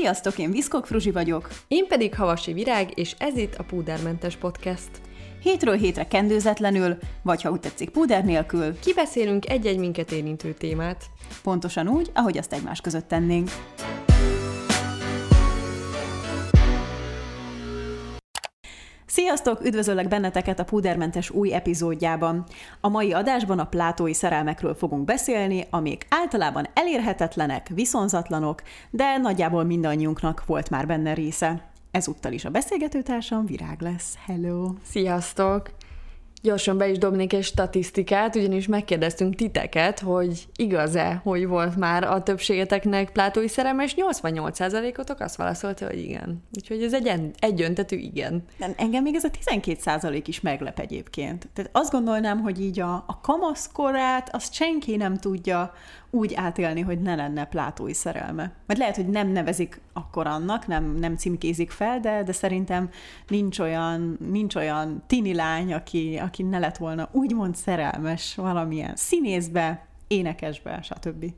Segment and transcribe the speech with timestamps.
[0.00, 1.48] Sziasztok, én Viszkok Fruzsi vagyok.
[1.68, 4.90] Én pedig Havasi Virág, és ez itt a Púdermentes Podcast.
[5.42, 8.78] Hétről hétre kendőzetlenül, vagy ha úgy tetszik, púder nélkül.
[8.78, 11.04] Kibeszélünk egy-egy minket érintő témát.
[11.42, 13.50] Pontosan úgy, ahogy azt egymás között tennénk.
[19.16, 19.64] Sziasztok!
[19.64, 22.44] Üdvözöllek benneteket a Púdermentes új epizódjában.
[22.80, 30.44] A mai adásban a plátói szerelmekről fogunk beszélni, amik általában elérhetetlenek, viszonzatlanok, de nagyjából mindannyiunknak
[30.46, 31.70] volt már benne része.
[31.90, 34.14] Ezúttal is a beszélgetőtársam Virág lesz.
[34.26, 34.72] Hello!
[34.82, 35.70] Sziasztok!
[36.46, 42.22] Gyorsan be is dobnék egy statisztikát, ugyanis megkérdeztünk titeket, hogy igaz-e, hogy volt már a
[42.22, 46.42] többségeteknek plátói szerelme, és 88%-otok azt válaszolta, hogy igen.
[46.56, 48.44] Úgyhogy ez egy egyöntetű igen.
[48.58, 51.48] De engem még ez a 12% is meglep egyébként.
[51.54, 55.72] Tehát azt gondolnám, hogy így a, a kamaszkorát azt senki nem tudja
[56.16, 58.52] úgy átélni, hogy ne lenne plátói szerelme.
[58.66, 62.90] Mert lehet, hogy nem nevezik akkor annak, nem, nem címkézik fel, de, de szerintem
[63.28, 69.86] nincs olyan, nincs olyan tini lány, aki, aki ne lett volna úgymond szerelmes valamilyen színészbe,
[70.06, 71.32] énekesbe, stb.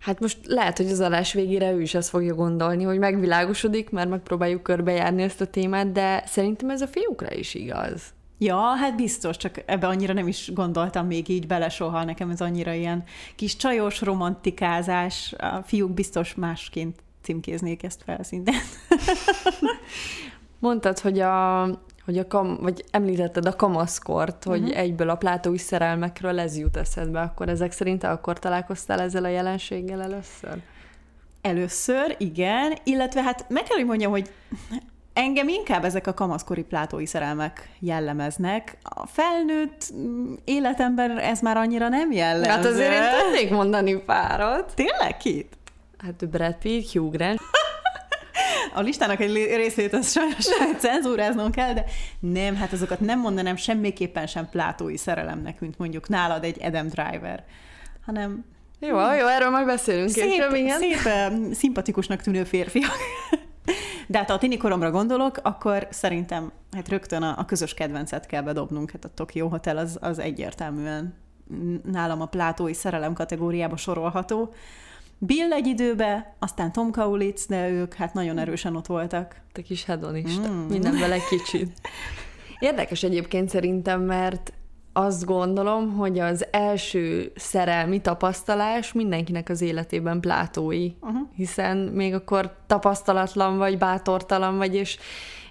[0.00, 4.08] Hát most lehet, hogy az alás végére ő is azt fogja gondolni, hogy megvilágosodik, mert
[4.08, 8.14] megpróbáljuk körbejárni ezt a témát, de szerintem ez a fiúkra is igaz.
[8.38, 12.40] Ja, hát biztos, csak ebbe annyira nem is gondoltam még így bele soha, nekem ez
[12.40, 13.04] annyira ilyen
[13.36, 18.54] kis csajos romantikázás, a fiúk biztos másként címkéznék ezt fel szinten.
[20.58, 21.62] Mondtad, hogy a,
[22.04, 24.78] hogy a kam, vagy említetted a kamaszkort, hogy uh-huh.
[24.78, 30.02] egyből a plátói szerelmekről ez jut eszedbe, akkor ezek szerint akkor találkoztál ezzel a jelenséggel
[30.02, 30.62] először?
[31.40, 34.30] Először, igen, illetve hát meg kell, hogy mondjam, hogy
[35.16, 38.76] Engem inkább ezek a kamaszkori plátói szerelmek jellemeznek.
[38.82, 42.50] A felnőtt mm, életemben ez már annyira nem jellemző.
[42.50, 44.72] Hát azért én tudnék mondani párat.
[44.74, 45.56] Tényleg kit?
[45.98, 47.40] Hát Brad Pitt, Hugh Grant.
[48.74, 50.46] A listának egy részét az sajnos
[50.78, 51.84] cenzúráznom kell, de
[52.20, 57.44] nem, hát azokat nem mondanám semmiképpen sem plátói szerelemnek, mint mondjuk nálad egy Adam Driver,
[58.06, 58.44] hanem
[58.80, 60.78] jó, jó, erről majd beszélünk szép, később, igen.
[60.78, 60.98] Szép,
[61.54, 62.96] szimpatikusnak tűnő férfiak.
[64.06, 68.26] De hát ha a tini koromra gondolok, akkor szerintem hát rögtön a, a közös kedvencet
[68.26, 71.14] kell bedobnunk, hát a Tokyo Hotel az, az egyértelműen
[71.84, 74.54] nálam a plátói szerelem kategóriába sorolható.
[75.18, 79.40] Bill egy időbe, aztán Tom Kaulitz, de ők hát nagyon erősen ott voltak.
[79.52, 80.66] Te kis hedonista, mm.
[80.66, 81.72] minden bele kicsit.
[82.58, 84.52] Érdekes egyébként szerintem, mert
[84.96, 91.18] azt gondolom, hogy az első szerelmi tapasztalás mindenkinek az életében plátói, uh-huh.
[91.34, 94.98] hiszen még akkor tapasztalatlan vagy, bátortalan vagy, és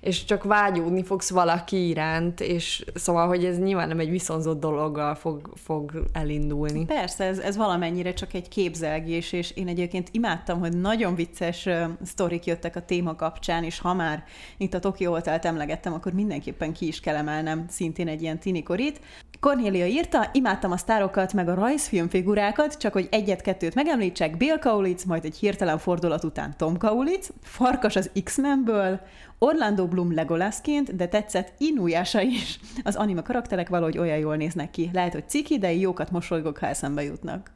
[0.06, 5.16] és csak vágyódni fogsz valaki iránt, és szóval, hogy ez nyilván nem egy viszonzott dologgal
[5.16, 6.86] fog, fog elindulni.
[6.86, 11.70] Persze, ez, ez valamennyire csak egy képzelgés, és én egyébként imádtam, hogy nagyon vicces
[12.04, 14.24] sztorik jöttek a téma kapcsán, és ha már
[14.58, 19.00] itt a Tokyo Hotelt emlegettem, akkor mindenképpen ki is kell emelnem szintén egy ilyen tinikorit.
[19.40, 25.26] Cornélia írta, imádtam a sztárokat, meg a rajzfilmfigurákat, csak hogy egyet-kettőt megemlítsek, Bill Kaulitz, majd
[25.26, 29.00] egy hirtelen fordulat után Tom Kaulitz, Farkas az X-Menből,
[29.40, 32.60] Orlando Bloom Legolasként, de tetszett Inuyasha is.
[32.84, 34.90] Az anime karakterek valahogy olyan jól néznek ki.
[34.94, 37.52] Lehet, hogy ciki, de jókat mosolygok, ha eszembe jutnak.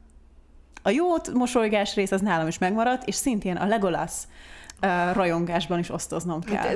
[0.82, 4.12] A jó mosolygás rész az nálam is megmaradt, és szintén a Legolas
[4.82, 6.62] uh, rajongásban is osztoznom hát kell.
[6.62, 6.72] Hát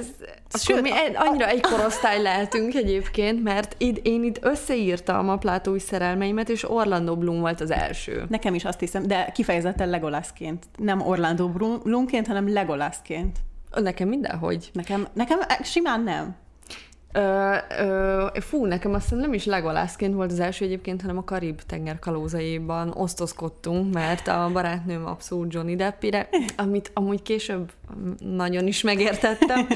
[0.53, 5.37] ez, Sőt, mi a, annyira egy korosztály lehetünk egyébként, mert id, én itt összeírtam a
[5.37, 8.25] plátói szerelmeimet, és Orlando Bloom volt az első.
[8.29, 10.65] Nekem is azt hiszem, de kifejezetten Legolasként.
[10.77, 11.49] Nem Orlando
[11.83, 13.39] Bloomként, hanem Legolasként.
[13.81, 14.71] Nekem mindenhogy.
[14.73, 16.37] Nekem, nekem simán nem.
[17.17, 21.63] Ö, ö, fú, nekem azt nem is legolászként volt az első egyébként, hanem a Karib
[21.63, 27.73] tenger kalózaiban osztozkodtunk, mert a barátnőm abszolút Johnny Deppire, amit amúgy később
[28.19, 29.67] nagyon is megértettem,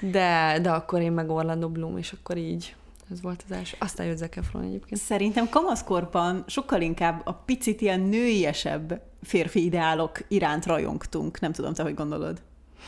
[0.00, 2.74] de, de akkor én meg Orlando Bloom, és akkor így
[3.10, 3.76] ez volt az első.
[3.80, 5.00] Aztán jött Zac Efron egyébként.
[5.00, 11.40] Szerintem kamaszkorban sokkal inkább a picit ilyen nőiesebb férfi ideálok iránt rajongtunk.
[11.40, 12.40] Nem tudom, te hogy gondolod?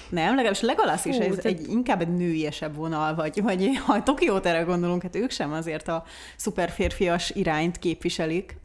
[0.09, 4.63] Nem, legalábbis Legolas is ez egy, inkább egy nőiesebb vonal, vagy, vagy ha Tokiót erre
[4.63, 6.05] gondolunk, hát ők sem azért a
[6.37, 8.61] szuper férfias irányt képviselik.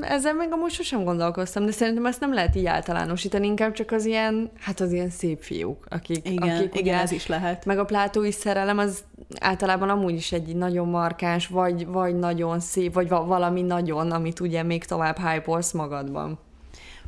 [0.00, 4.04] Ezzel meg amúgy sosem gondolkoztam, de szerintem ezt nem lehet így általánosítani, inkább csak az
[4.04, 7.64] ilyen, hát az ilyen szép fiúk, akik, igen, akik igen, ugye, ez is lehet.
[7.64, 9.04] Meg a plátói szerelem az
[9.40, 14.62] általában amúgy is egy nagyon markáns, vagy, vagy nagyon szép, vagy valami nagyon, amit ugye
[14.62, 16.38] még tovább hype magadban.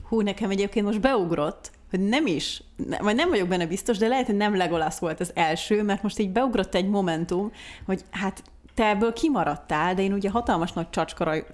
[0.08, 2.62] Hú, nekem egyébként most beugrott, hogy nem is,
[3.00, 6.18] vagy nem vagyok benne biztos, de lehet, hogy nem Legolas volt az első, mert most
[6.18, 7.52] így beugrott egy momentum,
[7.86, 8.42] hogy hát
[8.74, 10.90] te ebből kimaradtál, de én ugye hatalmas nagy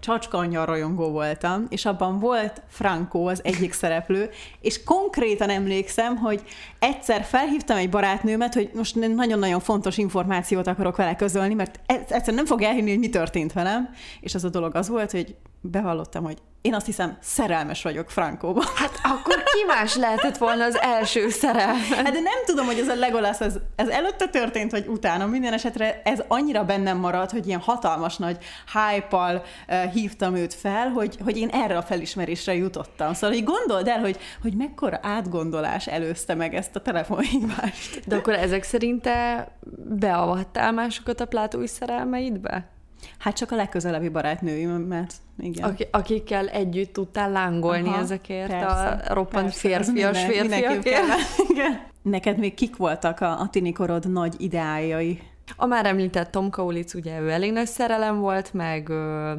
[0.00, 4.30] csacska, rajongó voltam, és abban volt Franco az egyik szereplő,
[4.60, 6.42] és konkrétan emlékszem, hogy
[6.78, 12.46] egyszer felhívtam egy barátnőmet, hogy most nagyon-nagyon fontos információt akarok vele közölni, mert egyszer nem
[12.46, 13.88] fog elhinni, hogy mi történt velem,
[14.20, 18.62] és az a dolog az volt, hogy bevallottam, hogy én azt hiszem, szerelmes vagyok Frankóba.
[18.74, 21.96] Hát akkor ki más lehetett volna az első szerelme?
[21.96, 25.26] Hát de nem tudom, hogy ez a Legolas, ez, ez előtte történt, vagy utána.
[25.26, 28.38] Minden esetre ez annyira bennem maradt, hogy ilyen hatalmas nagy
[28.72, 33.14] hype-al uh, hívtam őt fel, hogy, hogy én erre a felismerésre jutottam.
[33.14, 38.00] Szóval, hogy gondold el, hogy, hogy mekkora átgondolás előzte meg ezt a telefonhívást.
[38.06, 39.48] De akkor ezek szerint te
[39.88, 42.77] beavattál másokat a plátói szerelmeidbe?
[43.18, 45.68] Hát csak a legközelebbi barátnőimet, igen.
[45.68, 51.04] Ak- akikkel együtt tudtál lángolni Aha, ezekért persze, a roppant persze, férfias férfiakért.
[51.50, 51.80] Igen.
[52.02, 55.22] Neked még kik voltak a, a tinikorod nagy ideájai?
[55.56, 59.32] A már említett Tom Kaulitz, ugye ő elég nagy szerelem volt, meg ö,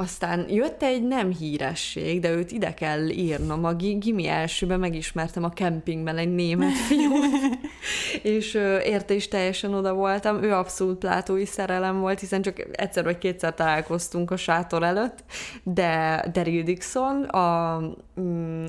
[0.00, 3.64] aztán jött egy nem híresség, de őt ide kell írnom.
[3.64, 7.58] A gimi elsőben megismertem a kempingben egy német fiút,
[8.22, 8.54] és
[8.84, 10.42] érte is teljesen oda voltam.
[10.42, 15.24] Ő abszolút plátói szerelem volt, hiszen csak egyszer vagy kétszer találkoztunk a sátor előtt,
[15.62, 17.78] de Daryl Dixon, a
[18.20, 18.64] mm,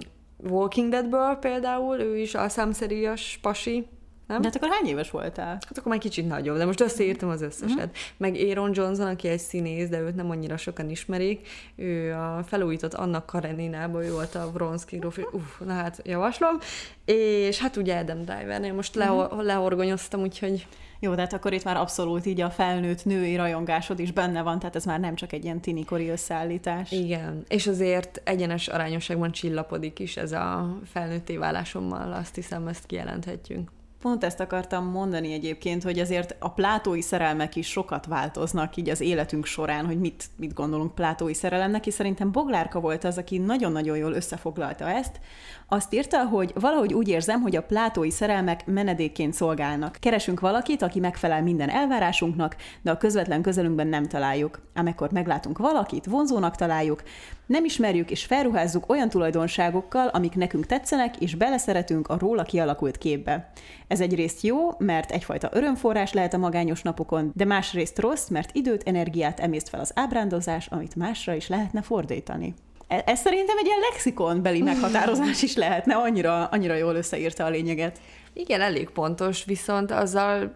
[0.50, 3.88] Walking Deadből például, ő is a számszerűs pasi,
[4.32, 4.42] nem?
[4.42, 5.48] De hát akkor hány éves voltál?
[5.48, 7.70] Hát akkor már kicsit nagyobb, de most összeírtam az összeset.
[7.70, 7.92] Uh-huh.
[8.18, 12.94] Meg Aaron Johnson, aki egy színész, de őt nem annyira sokan ismerik, ő a felújított
[12.94, 16.58] Anna Kareninában, ő volt a Vronsky grófi, uh, na hát javaslom,
[17.06, 19.38] és hát ugye Adam Drivernél most uh-huh.
[19.38, 20.68] le, lehorgonyoztam, úgyhogy
[21.04, 24.60] jó, de hát akkor itt már abszolút így a felnőtt női rajongásod is benne van,
[24.60, 26.92] tehát ez már nem csak egy ilyen tinikori összeállítás.
[26.92, 33.70] Igen, és azért egyenes arányosságban csillapodik is ez a felnőtté válásommal, azt hiszem, ezt kijelenthetjük.
[34.02, 39.02] Pont ezt akartam mondani egyébként, hogy azért a plátói szerelmek is sokat változnak így az
[39.02, 43.98] életünk során, hogy mit, mit gondolunk plátói szerelemnek, és szerintem Boglárka volt az, aki nagyon-nagyon
[43.98, 45.20] jól összefoglalta ezt.
[45.68, 49.98] Azt írta, hogy valahogy úgy érzem, hogy a plátói szerelmek menedékként szolgálnak.
[50.00, 54.60] Keresünk valakit, aki megfelel minden elvárásunknak, de a közvetlen közelünkben nem találjuk.
[54.76, 57.04] Amikor meglátunk valakit, vonzónak találjuk,
[57.52, 63.52] nem ismerjük és felruházzuk olyan tulajdonságokkal, amik nekünk tetszenek, és beleszeretünk a róla kialakult képbe.
[63.88, 68.84] Ez egyrészt jó, mert egyfajta örömforrás lehet a magányos napokon, de másrészt rossz, mert időt,
[68.86, 72.54] energiát emészt fel az ábrándozás, amit másra is lehetne fordítani.
[72.88, 78.00] E, ez szerintem egy ilyen lexikonbeli meghatározás is lehetne, annyira, annyira jól összeírta a lényeget.
[78.34, 80.56] Igen, elég pontos, viszont azzal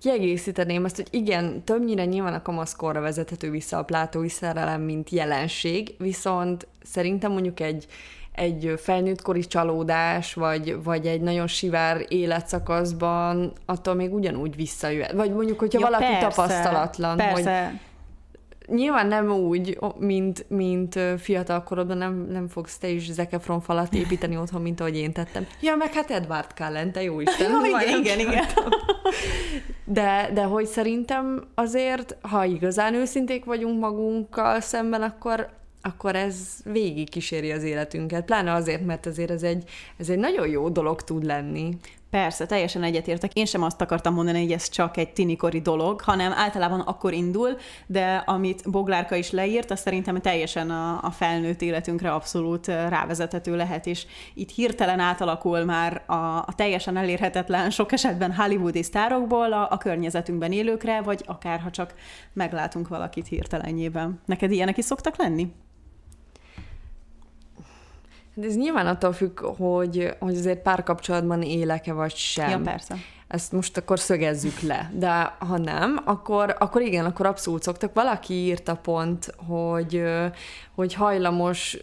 [0.00, 5.94] kiegészíteném azt, hogy igen, többnyire nyilván a kamaszkorra vezethető vissza a plátói szerelem, mint jelenség,
[5.98, 7.86] viszont szerintem mondjuk egy,
[8.32, 15.12] egy felnőttkori csalódás, vagy, vagy egy nagyon sivár életszakaszban, attól még ugyanúgy visszajöhet.
[15.12, 17.64] Vagy mondjuk, hogyha ja, valaki persze, tapasztalatlan, persze.
[17.64, 17.78] hogy
[18.70, 24.36] nyilván nem úgy, mint, mint fiatal korodban nem, nem fogsz te is Zekefron falat építeni
[24.36, 25.46] otthon, mint ahogy én tettem.
[25.60, 27.50] Ja, meg hát Edward Cullen, te jó Isten.
[27.50, 28.44] Jó, igen, igen, igen.
[29.84, 35.48] De, de hogy szerintem azért, ha igazán őszinték vagyunk magunkkal szemben, akkor,
[35.82, 38.24] akkor ez végig kíséri az életünket.
[38.24, 41.76] Pláne azért, mert azért ez egy, ez egy nagyon jó dolog tud lenni.
[42.10, 43.32] Persze, teljesen egyetértek.
[43.32, 47.56] Én sem azt akartam mondani, hogy ez csak egy tinikori dolog, hanem általában akkor indul,
[47.86, 53.86] de amit Boglárka is leírt, az szerintem teljesen a, a felnőtt életünkre abszolút rávezethető lehet,
[53.86, 59.78] és itt hirtelen átalakul már a, a teljesen elérhetetlen, sok esetben hollywoodi sztárokból a, a
[59.78, 61.94] környezetünkben élőkre, vagy akár ha csak
[62.32, 64.20] meglátunk valakit hirtelenjében.
[64.26, 65.52] Neked ilyenek is szoktak lenni?
[68.38, 72.50] De ez nyilván attól függ, hogy, hogy azért párkapcsolatban élek-e vagy sem.
[72.50, 72.96] Ja, persze.
[73.28, 74.90] Ezt most akkor szögezzük le.
[74.94, 77.94] De ha nem, akkor, akkor igen, akkor abszolút szoktak.
[77.94, 80.02] Valaki írta pont, hogy,
[80.74, 81.78] hogy hajlamos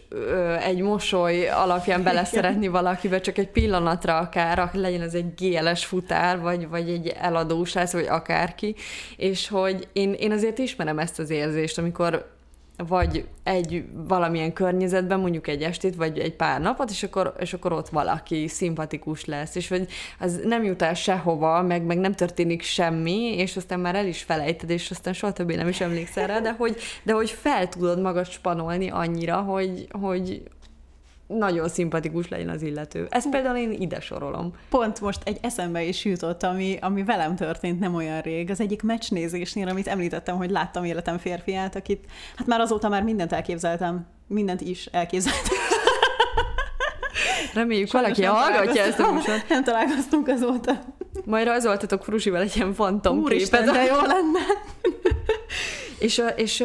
[0.60, 6.68] egy mosoly alapján beleszeretni valakibe, csak egy pillanatra akár, legyen ez egy GLS futár, vagy,
[6.68, 8.74] vagy egy eladósász, vagy akárki,
[9.16, 12.35] és hogy én, én azért ismerem ezt az érzést, amikor
[12.76, 17.72] vagy egy valamilyen környezetben, mondjuk egy estét, vagy egy pár napot, és akkor, és akkor
[17.72, 22.62] ott valaki szimpatikus lesz, és vagy az nem jut el sehova, meg, meg nem történik
[22.62, 26.40] semmi, és aztán már el is felejted, és aztán soha többé nem is emlékszel rá,
[26.40, 30.42] de hogy, de hogy fel tudod magad spanolni annyira, hogy, hogy
[31.26, 33.06] nagyon szimpatikus legyen az illető.
[33.10, 34.52] Ezt például én ide sorolom.
[34.68, 38.50] Pont most egy eszembe is jutott, ami, ami velem történt nem olyan rég.
[38.50, 42.04] Az egyik meccsnézésnél, amit említettem, hogy láttam életem férfiát, akit
[42.36, 44.06] hát már azóta már mindent elképzeltem.
[44.26, 45.56] Mindent is elképzeltem.
[47.54, 49.48] Reméljük, valaki hallgatja ezt a műsort.
[49.48, 50.72] Nem találkoztunk azóta.
[51.24, 53.64] Majd rajzoltatok Frusival egy ilyen fantom képet.
[53.64, 54.40] de jó lenne.
[55.98, 56.64] És, és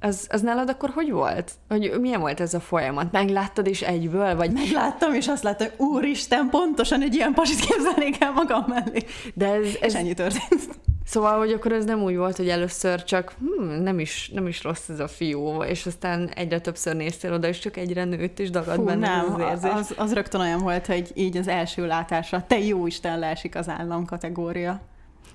[0.00, 1.52] az, az nálad akkor hogy volt?
[1.68, 3.12] Hogy milyen volt ez a folyamat?
[3.12, 4.36] Megláttad is egyből?
[4.36, 4.52] Vagy...
[4.52, 9.04] Megláttam, és azt láttam, hogy úristen, pontosan egy ilyen pasit képzelnék el magam mellé.
[9.34, 9.76] De ez, ez...
[9.80, 10.78] És ennyi történt.
[11.04, 14.62] Szóval, hogy akkor ez nem úgy volt, hogy először csak hm, nem, is, nem is
[14.62, 18.50] rossz ez a fiú, és aztán egyre többször néztél oda, és csak egyre nőtt, és
[18.50, 19.70] dagad Fú, benne nem, az érzés.
[19.70, 23.68] Az, az rögtön olyan volt, hogy így az első látásra, te jó Isten leesik az
[23.68, 24.80] állam kategória.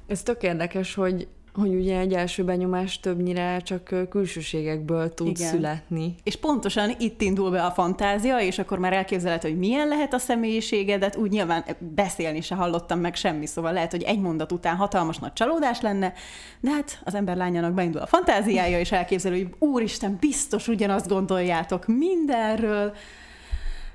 [0.07, 5.49] Ez tök érdekes, hogy hogy ugye egy első benyomás többnyire csak külsőségekből tud Igen.
[5.49, 6.15] születni.
[6.23, 10.17] És pontosan itt indul be a fantázia, és akkor már elképzelhet, hogy milyen lehet a
[10.17, 15.17] személyiségedet, úgy nyilván beszélni se hallottam meg semmi, szóval lehet, hogy egy mondat után hatalmas
[15.17, 16.13] nagy csalódás lenne,
[16.59, 21.87] de hát az ember lányának beindul a fantáziája, és elképzel, hogy úristen, biztos ugyanazt gondoljátok
[21.87, 22.93] mindenről.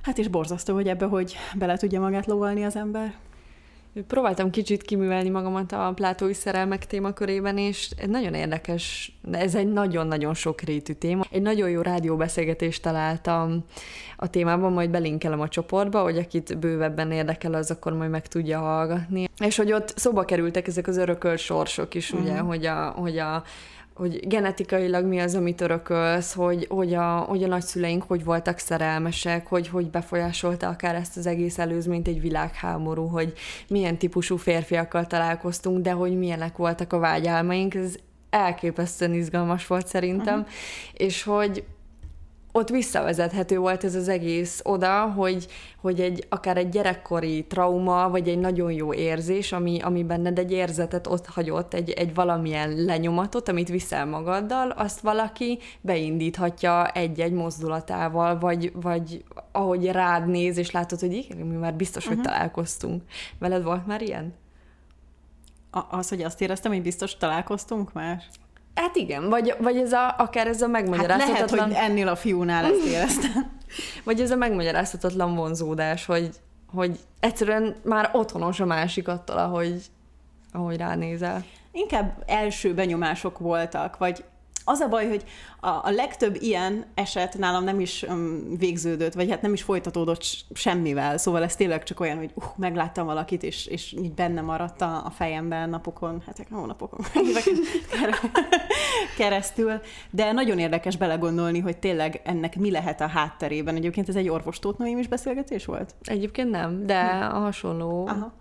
[0.03, 3.15] Hát és borzasztó, hogy ebbe hogy bele tudja magát lovalni az ember.
[4.07, 10.35] Próbáltam kicsit kiművelni magamat a plátói szerelmek témakörében, és nagyon érdekes, de ez egy nagyon-nagyon
[10.35, 11.23] sokrétű téma.
[11.31, 13.65] Egy nagyon jó rádióbeszélgetést találtam
[14.17, 18.59] a témában, majd belinkelem a csoportba, hogy akit bővebben érdekel, az akkor majd meg tudja
[18.59, 19.29] hallgatni.
[19.45, 22.49] És hogy ott szóba kerültek ezek az örökölt sorsok is, ugye, uh-huh.
[22.49, 23.43] hogy a, hogy a
[24.01, 29.47] hogy genetikailag mi az, amit örökölsz, hogy, hogy, a, hogy a nagyszüleink hogy voltak szerelmesek,
[29.47, 33.33] hogy, hogy befolyásolta akár ezt az egész előzményt egy világháború, hogy
[33.69, 37.95] milyen típusú férfiakkal találkoztunk, de hogy milyenek voltak a vágyálmaink, ez
[38.31, 40.53] elképesztően izgalmas volt szerintem, uh-huh.
[40.93, 41.65] és hogy
[42.53, 45.47] ott visszavezethető volt ez az egész oda, hogy,
[45.81, 50.53] hogy egy, akár egy gyerekkori trauma, vagy egy nagyon jó érzés, ami, ami benned egy
[50.53, 58.39] érzetet ott hagyott, egy, egy valamilyen lenyomatot, amit viszel magaddal, azt valaki beindíthatja egy-egy mozdulatával,
[58.39, 62.19] vagy, vagy ahogy rád néz, és látod, hogy igen, mi már biztos, uh-huh.
[62.19, 62.35] hogy mhm.
[62.35, 63.03] találkoztunk.
[63.39, 64.35] Veled volt már ilyen?
[65.71, 68.23] A, az, hogy azt éreztem, hogy biztos találkoztunk már?
[68.75, 71.59] Hát igen, vagy, vagy ez a, akár ez a megmagyarázhatatlan...
[71.59, 73.51] Hát lehet, hogy ennél a fiúnál ezt éreztem.
[74.05, 76.31] vagy ez a megmagyarázhatatlan vonzódás, hogy,
[76.67, 79.83] hogy egyszerűen már otthonos a másik attól, ahogy,
[80.53, 81.45] ahogy ránézel.
[81.73, 84.25] Inkább első benyomások voltak, vagy
[84.71, 85.25] az a baj, hogy
[85.61, 90.25] a, a legtöbb ilyen eset nálam nem is um, végződött, vagy hát nem is folytatódott
[90.53, 94.81] semmivel, szóval ez tényleg csak olyan, hogy uh, megláttam valakit, és, és így benne maradt
[94.81, 97.07] a, a fejemben napokon, hát hónapokon
[99.19, 103.75] keresztül, de nagyon érdekes belegondolni, hogy tényleg ennek mi lehet a hátterében.
[103.75, 105.95] Egyébként ez egy orvostótnőim is beszélgetés volt?
[106.03, 107.01] Egyébként nem, de
[107.33, 108.07] a hasonló.
[108.07, 108.33] Aha.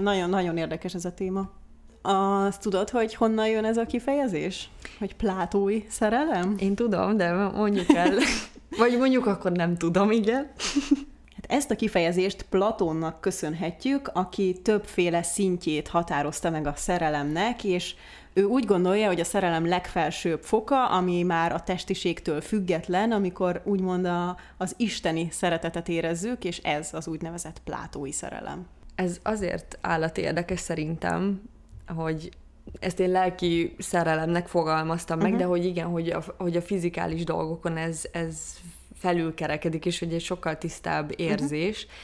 [0.00, 1.59] Nagyon-nagyon érdekes ez a téma.
[2.02, 4.70] Azt tudod, hogy honnan jön ez a kifejezés?
[4.98, 6.54] Hogy plátói szerelem?
[6.58, 8.12] Én tudom, de mondjuk el.
[8.78, 10.50] Vagy mondjuk akkor nem tudom, igen.
[11.34, 17.94] Hát ezt a kifejezést Platónnak köszönhetjük, aki többféle szintjét határozta meg a szerelemnek, és
[18.32, 24.04] ő úgy gondolja, hogy a szerelem legfelsőbb foka, ami már a testiségtől független, amikor úgymond
[24.04, 28.66] a, az isteni szeretetet érezzük, és ez az úgynevezett plátói szerelem.
[28.94, 31.42] Ez azért állati érdekes szerintem,
[31.94, 32.30] hogy
[32.78, 35.32] ezt én lelki szerelemnek fogalmaztam uh-huh.
[35.32, 38.56] meg, de hogy igen, hogy a, hogy a fizikális dolgokon ez, ez
[38.94, 41.22] felülkerekedik, és hogy egy sokkal tisztább mhm.
[41.22, 41.84] érzés.
[41.84, 41.98] Uh-huh.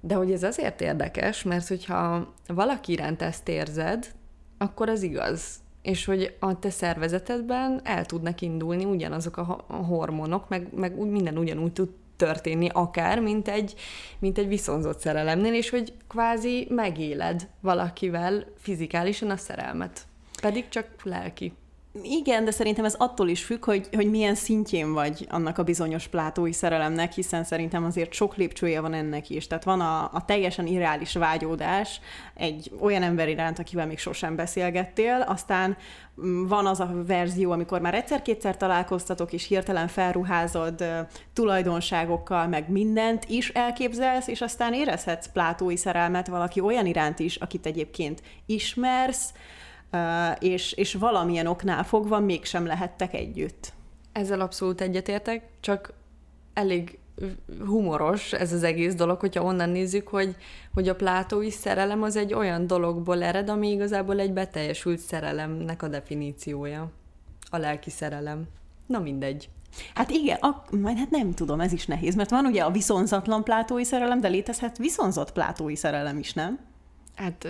[0.00, 4.14] De hogy ez azért érdekes, mert hogyha valaki iránt ezt érzed,
[4.58, 5.62] akkor az igaz.
[5.82, 11.72] És hogy a te szervezetedben el tudnak indulni ugyanazok a hormonok, meg, meg minden ugyanúgy
[11.72, 13.74] tud történni akár, mint egy,
[14.18, 20.06] mint egy viszonzott szerelemnél, és hogy kvázi megéled valakivel fizikálisan a szerelmet.
[20.40, 21.52] Pedig csak lelki.
[22.02, 26.06] Igen, de szerintem ez attól is függ, hogy, hogy milyen szintjén vagy annak a bizonyos
[26.06, 29.46] plátói szerelemnek, hiszen szerintem azért sok lépcsője van ennek is.
[29.46, 32.00] Tehát van a, a teljesen irreális vágyódás
[32.34, 35.76] egy olyan ember iránt, akivel még sosem beszélgettél, aztán
[36.22, 40.84] mm, van az a verzió, amikor már egyszer-kétszer találkoztatok, és hirtelen felruházod
[41.32, 47.66] tulajdonságokkal, meg mindent is elképzelsz, és aztán érezhetsz plátói szerelmet valaki olyan iránt is, akit
[47.66, 49.32] egyébként ismersz,
[50.38, 53.72] és, és valamilyen oknál fogva mégsem lehettek együtt.
[54.12, 55.92] Ezzel abszolút egyetértek, csak
[56.52, 56.98] elég
[57.64, 60.36] humoros ez az egész dolog, hogyha onnan nézzük, hogy,
[60.74, 65.88] hogy a plátói szerelem az egy olyan dologból ered, ami igazából egy beteljesült szerelemnek a
[65.88, 66.90] definíciója.
[67.50, 68.44] A lelki szerelem.
[68.86, 69.48] Na mindegy.
[69.94, 73.44] Hát igen, a, majd hát nem tudom, ez is nehéz, mert van ugye a viszonzatlan
[73.44, 76.58] plátói szerelem, de létezhet viszonzott plátói szerelem is, nem?
[77.14, 77.48] Hát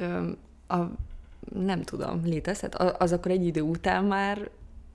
[0.68, 0.76] a
[1.52, 2.74] nem tudom, létezhet?
[2.74, 4.50] Az akkor egy idő után már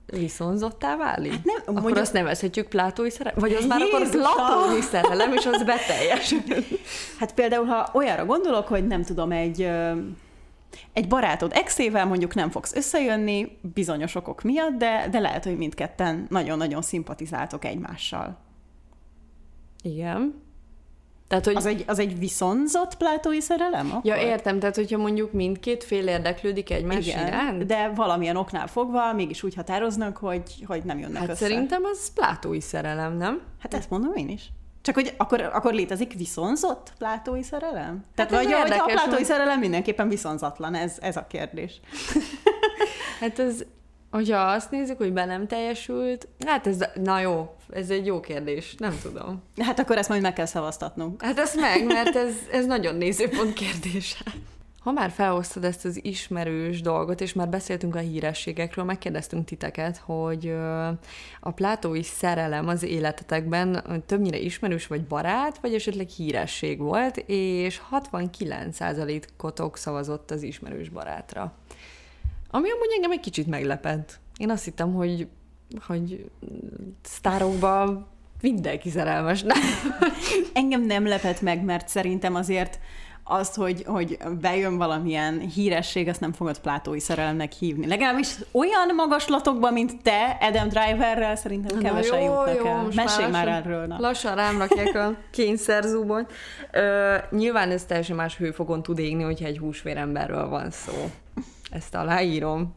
[0.06, 1.32] viszonzottá válik?
[1.32, 1.96] Hát nem, akkor mondjuk...
[1.96, 3.38] azt nevezhetjük plátói szerelem?
[3.40, 6.34] Vagy az már akkor platói szerelem, és az beteljes?
[7.18, 9.70] Hát például, ha olyanra gondolok, hogy nem tudom, egy
[10.92, 16.26] Egy barátod exével mondjuk nem fogsz összejönni bizonyos okok miatt, de, de lehet, hogy mindketten
[16.28, 18.38] nagyon-nagyon szimpatizáltok egymással.
[19.82, 20.42] Igen.
[21.30, 21.56] Tehát, hogy...
[21.56, 23.86] Az egy, az egy viszonzott plátói szerelem?
[23.90, 24.04] Akkor?
[24.04, 27.66] Ja, értem, tehát hogyha mondjuk mindkét fél érdeklődik egymás Igen, iránt?
[27.66, 31.38] de valamilyen oknál fogva mégis úgy határoznak, hogy, hogy nem jönnek Hát össze.
[31.38, 33.40] szerintem az plátói szerelem, nem?
[33.58, 34.50] Hát ezt mondom én is.
[34.82, 38.04] Csak hogy akkor, akkor létezik viszonzott plátói szerelem?
[38.14, 41.80] Tehát ez vagy, vagy a érdekes, plátói hogy- szerelem mindenképpen viszonzatlan, ez, ez a kérdés.
[43.20, 43.64] Hát ez,
[44.10, 48.74] hogyha azt nézzük, hogy be nem teljesült, hát ez, na jó, ez egy jó kérdés,
[48.78, 49.42] nem tudom.
[49.58, 51.22] Hát akkor ezt majd meg kell szavaztatnunk.
[51.22, 54.24] Hát ezt meg, mert ez, ez nagyon nézőpont kérdése.
[54.80, 60.54] Ha már felhoztad ezt az ismerős dolgot, és már beszéltünk a hírességekről, megkérdeztünk titeket, hogy
[61.40, 69.76] a plátói szerelem az életetekben többnyire ismerős vagy barát, vagy esetleg híresség volt, és 69%-otok
[69.76, 71.52] szavazott az ismerős barátra.
[72.50, 74.18] Ami amúgy engem egy kicsit meglepett.
[74.36, 75.28] Én azt hittem, hogy,
[75.86, 76.30] hogy
[77.02, 78.06] sztárokban
[78.42, 79.42] mindenki szerelmes.
[79.42, 79.58] Nem?
[80.52, 82.78] Engem nem lepett meg, mert szerintem azért
[83.24, 87.86] azt, hogy, hogy bejön valamilyen híresség, azt nem fogod plátói szerelemnek hívni.
[87.86, 92.88] Legalábbis olyan magaslatokban, mint te, Adam Driverrel, szerintem Na kevesen jó, jutnak jó, el.
[92.94, 93.86] Mesélj már lassan- erről.
[93.86, 93.96] Na.
[93.98, 96.26] Lassan rám rakják a kényszerzúbon.
[96.72, 101.10] Ö, nyilván ez teljesen más hőfokon tud égni, hogyha egy húsvéremberről van szó.
[101.70, 102.74] Ezt aláírom.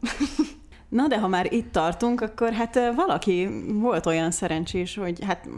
[0.88, 5.48] Na, de ha már itt tartunk, akkor hát valaki volt olyan szerencsés, hogy hát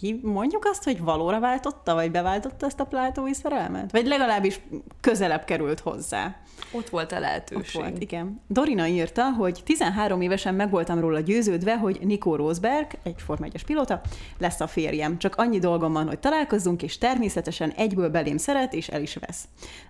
[0.00, 3.90] hív- mondjuk azt, hogy valóra váltotta, vagy beváltotta ezt a plátói szerelmet?
[3.92, 4.60] Vagy legalábbis
[5.00, 6.36] közelebb került hozzá.
[6.72, 7.80] Ott volt a Ott lehetőség.
[7.80, 8.40] volt, igen.
[8.48, 13.64] Dorina írta, hogy 13 évesen meg voltam róla győződve, hogy Nikó Rosberg, egy Forma 1
[13.64, 14.00] pilóta,
[14.38, 15.18] lesz a férjem.
[15.18, 19.44] Csak annyi dolgom van, hogy találkozzunk, és természetesen egyből belém szeret, és el is vesz.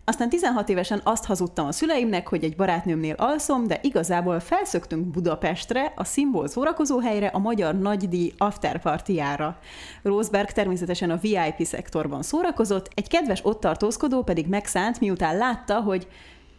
[0.04, 5.92] Aztán 16 évesen azt hazudtam a szüleimnek, hogy egy barátnőmnél alszom, de igazából felszöktünk Budapestre,
[5.96, 9.58] a szimbol szórakozó helyre, a magyar nagydíj afterpartiára.
[10.04, 16.06] Rosberg természetesen a VIP szektorban szórakozott, egy kedves ott tartózkodó pedig megszánt, miután látta, hogy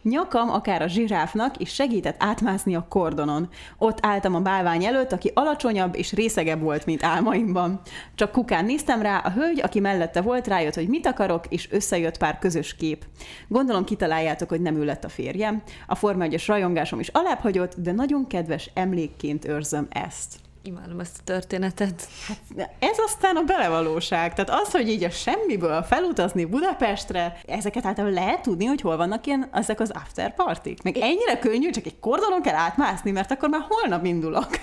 [0.02, 3.48] Nyakam akár a zsiráfnak, és segített átmászni a kordonon.
[3.78, 7.80] Ott álltam a bálvány előtt, aki alacsonyabb és részegebb volt, mint álmaimban.
[8.14, 12.18] Csak kukán néztem rá, a hölgy, aki mellette volt, rájött, hogy mit akarok, és összejött
[12.18, 13.04] pár közös kép.
[13.48, 15.62] Gondolom kitaláljátok, hogy nem ő a férjem.
[15.86, 20.45] A Forma 1 rajongásom is alább hagyott, de nagyon kedves emlékként őrzöm ezt.
[20.66, 22.08] Imádom ezt a történetet.
[22.54, 24.34] De Ez aztán a belevalóság.
[24.34, 29.26] Tehát az, hogy így a semmiből felutazni Budapestre, ezeket általában lehet tudni, hogy hol vannak
[29.26, 30.82] ilyen ezek az after partik.
[30.82, 34.48] Meg ennyire könnyű, csak egy kordonon kell átmászni, mert akkor már holnap indulok.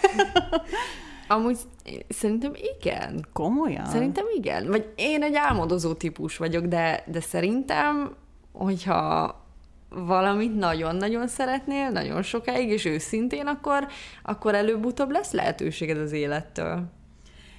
[1.27, 1.57] Amúgy
[2.09, 3.27] szerintem igen.
[3.33, 3.85] Komolyan?
[3.85, 4.67] Szerintem igen.
[4.67, 8.15] Vagy én egy álmodozó típus vagyok, de, de szerintem,
[8.51, 9.42] hogyha
[9.95, 13.87] valamit nagyon-nagyon szeretnél, nagyon sokáig, és őszintén, akkor,
[14.23, 16.91] akkor előbb-utóbb lesz lehetőséged az élettől.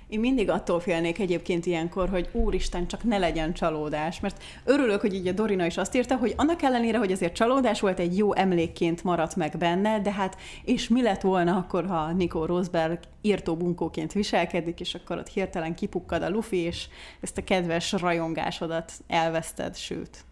[0.08, 5.14] Én mindig attól félnék egyébként ilyenkor, hogy úristen, csak ne legyen csalódás, mert örülök, hogy
[5.14, 8.34] így a Dorina is azt írta, hogy annak ellenére, hogy azért csalódás volt, egy jó
[8.34, 13.56] emlékként maradt meg benne, de hát és mi lett volna akkor, ha Nico Rosberg írtó
[13.56, 16.86] bunkóként viselkedik, és akkor ott hirtelen kipukkad a lufi, és
[17.20, 20.24] ezt a kedves rajongásodat elveszted, sőt,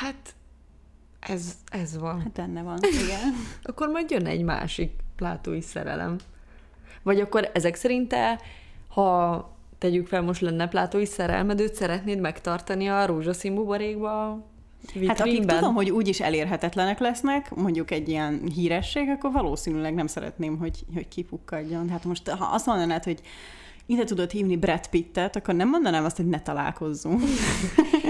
[0.00, 0.34] Hát
[1.20, 2.20] ez, ez van.
[2.20, 3.34] hát benne van, igen.
[3.62, 6.16] Akkor majd jön egy másik plátói szerelem.
[7.02, 8.40] Vagy akkor ezek szerint te,
[8.88, 14.44] ha tegyük fel, most lenne plátói szerelmed, őt szeretnéd megtartani a rózsaszín buborékba?
[15.06, 15.58] Hát akik vitrínben?
[15.58, 21.08] tudom, hogy úgyis elérhetetlenek lesznek, mondjuk egy ilyen híresség, akkor valószínűleg nem szeretném, hogy, hogy
[21.08, 21.88] kipukkadjon.
[21.88, 23.20] Hát most, ha azt mondanád, hogy
[23.86, 27.22] ide tudod hívni Brad Pittet, akkor nem mondanám azt, hogy ne találkozzunk.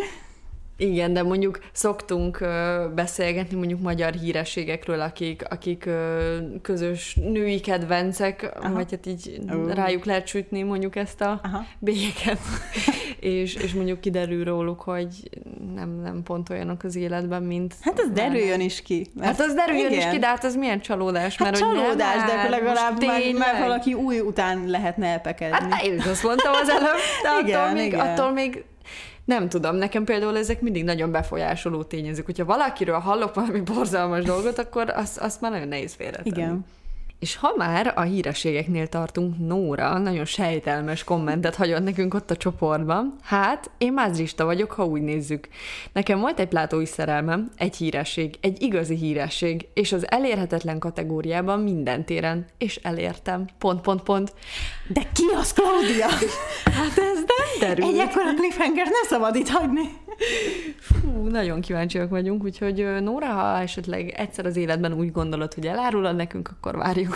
[0.81, 2.45] Igen, de mondjuk szoktunk
[2.95, 5.89] beszélgetni mondjuk magyar hírességekről, akik, akik
[6.63, 8.73] közös női kedvencek, Aha.
[8.73, 9.67] Vagy hát így Ó.
[9.67, 11.65] rájuk lehet sütni mondjuk ezt a Aha.
[11.79, 12.39] bélyeket,
[13.21, 15.09] és, és mondjuk kiderül róluk, hogy
[15.75, 17.75] nem, nem pont olyanok az életben, mint...
[17.81, 19.07] Hát ez derüljön is ki.
[19.15, 20.11] mert- Hát az derüljön is igen.
[20.11, 23.21] ki, de hát az milyen csalódás, Hát mert hogy nem csalódás, de akkor legalább már,
[23.39, 25.71] már valaki új után lehetne elpekedni.
[25.71, 28.01] Hát én is azt mondtam az előbb, de attól, Igen, még, igen.
[28.01, 28.65] attól még
[29.31, 32.25] nem tudom, nekem például ezek mindig nagyon befolyásoló tényezők.
[32.25, 36.37] Hogyha valakiről hallok valami borzalmas dolgot, akkor azt, azt már nagyon nehéz félretenni.
[36.37, 36.65] Igen.
[37.21, 43.17] És ha már a hírességeknél tartunk, Nóra nagyon sejtelmes kommentet hagyott nekünk ott a csoportban.
[43.23, 45.49] Hát, én mázrista vagyok, ha úgy nézzük.
[45.93, 52.05] Nekem volt egy plátói szerelmem, egy híresség, egy igazi híresség, és az elérhetetlen kategóriában minden
[52.05, 53.47] téren, és elértem.
[53.59, 54.35] Pont, pont, pont.
[54.89, 56.09] De ki az, Claudia?
[56.65, 57.93] Hát ez nem kiderült.
[57.93, 59.83] Egy ekkora cliffhanger nem szabad itt hagyni.
[60.79, 66.17] Fú, nagyon kíváncsiak vagyunk, úgyhogy Nóra, ha esetleg egyszer az életben úgy gondolod, hogy elárulod
[66.17, 67.15] nekünk, akkor várjuk.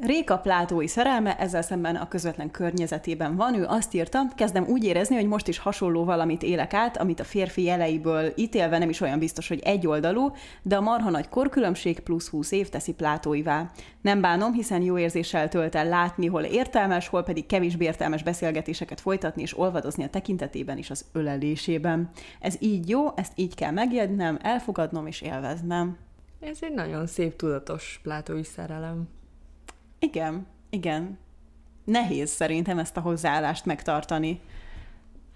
[0.00, 3.54] Réka plátói szerelme ezzel szemben a közvetlen környezetében van.
[3.54, 7.24] Ő azt írta, kezdem úgy érezni, hogy most is hasonló valamit élek át, amit a
[7.24, 10.32] férfi jeleiből ítélve nem is olyan biztos, hogy egyoldalú,
[10.62, 13.70] de a marha nagy korkülönbség plusz 20 év teszi plátóivá.
[14.00, 19.00] Nem bánom, hiszen jó érzéssel tölt el látni, hol értelmes, hol pedig kevésbé értelmes beszélgetéseket
[19.00, 22.10] folytatni és olvadozni a tekintetében és az ölelésében.
[22.40, 25.96] Ez így jó, ezt így kell megjegynem, elfogadnom és élveznem.
[26.40, 29.15] Ez egy nagyon szép, tudatos plátói szerelem.
[29.98, 31.18] Igen, igen.
[31.84, 34.40] Nehéz szerintem ezt a hozzáállást megtartani.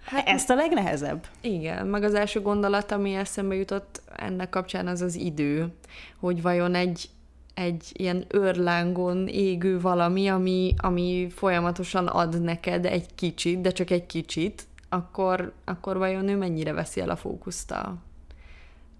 [0.05, 1.27] Hát, Ezt a legnehezebb.
[1.40, 5.73] Igen, meg az első gondolat, ami eszembe jutott ennek kapcsán, az az idő,
[6.16, 7.09] hogy vajon egy,
[7.55, 14.07] egy ilyen őrlángon égő valami, ami, ami folyamatosan ad neked egy kicsit, de csak egy
[14.07, 17.96] kicsit, akkor, akkor vajon ő mennyire veszi el a fókuszt a,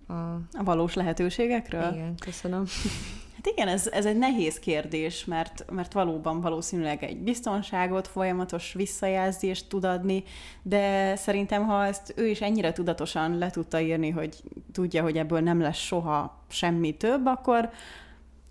[0.07, 0.13] a...
[0.53, 1.93] a valós lehetőségekről?
[1.93, 2.65] Igen, köszönöm.
[3.43, 9.69] Hát igen, ez, ez egy nehéz kérdés, mert, mert valóban valószínűleg egy biztonságot, folyamatos visszajelzést
[9.69, 10.25] tud adni,
[10.63, 15.41] de szerintem, ha ezt ő is ennyire tudatosan le tudta írni, hogy tudja, hogy ebből
[15.41, 17.71] nem lesz soha semmi több, akkor,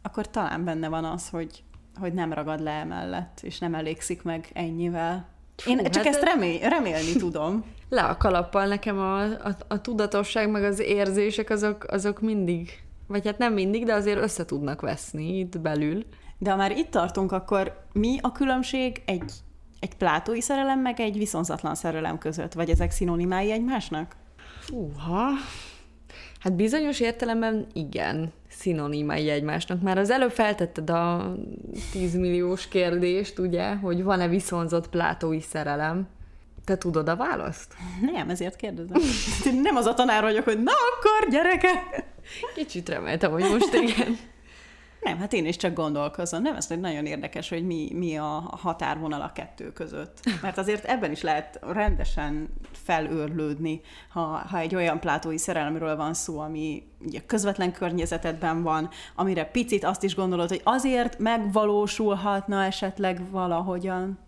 [0.01, 1.63] akkor talán benne van az, hogy,
[1.99, 5.27] hogy nem ragad le emellett, és nem elégszik meg ennyivel.
[5.67, 7.63] Én Fú, csak hát ezt remél, remélni tudom.
[7.89, 13.25] Le a kalappal nekem a, a, a tudatosság, meg az érzések, azok, azok mindig vagy
[13.25, 16.05] hát nem mindig, de azért össze tudnak veszni itt belül.
[16.37, 19.31] De ha már itt tartunk, akkor mi a különbség egy,
[19.79, 22.53] egy plátói szerelem, meg egy viszonzatlan szerelem között?
[22.53, 24.15] Vagy ezek szinonimái egymásnak?
[24.59, 25.29] Fúha,
[26.39, 29.81] hát bizonyos értelemben igen, szinonimái egymásnak.
[29.81, 31.35] Már az előbb feltetted a
[31.91, 36.07] 10 milliós kérdést, ugye, hogy van-e viszonzott plátói szerelem.
[36.65, 37.73] Te tudod a választ?
[38.13, 39.01] Nem, ezért kérdezem.
[39.63, 42.08] Nem az a tanár vagyok, hogy na akkor, gyerekek!
[42.55, 44.17] Kicsit reméltem, hogy most igen.
[45.01, 46.41] Nem, hát én is csak gondolkozom.
[46.41, 50.19] Nem, ez nagyon érdekes, hogy mi, mi a határvonal a kettő között.
[50.41, 56.39] Mert azért ebben is lehet rendesen felőrlődni, ha, ha egy olyan plátói szerelemről van szó,
[56.39, 64.19] ami ugye közvetlen környezetedben van, amire picit azt is gondolod, hogy azért megvalósulhatna esetleg valahogyan.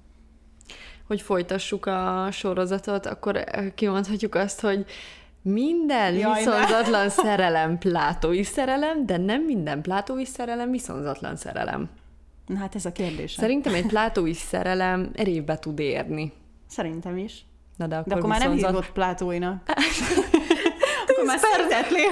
[1.08, 3.44] Hogy folytassuk a sorozatot, akkor
[3.76, 4.86] kimondhatjuk azt, hogy
[5.42, 7.10] minden Jaj, viszonzatlan ne.
[7.10, 11.90] szerelem plátói szerelem, de nem minden plátói szerelem viszonzatlan szerelem.
[12.46, 13.32] Na hát ez a kérdés.
[13.32, 16.34] Szerintem egy plátói szerelem erébe tud érni.
[16.68, 17.46] Szerintem is.
[17.78, 18.52] Na de akkor, de akkor viszonzat...
[18.52, 19.64] már nem hívott plátóinak.
[21.08, 22.12] akkor már szeretetlél.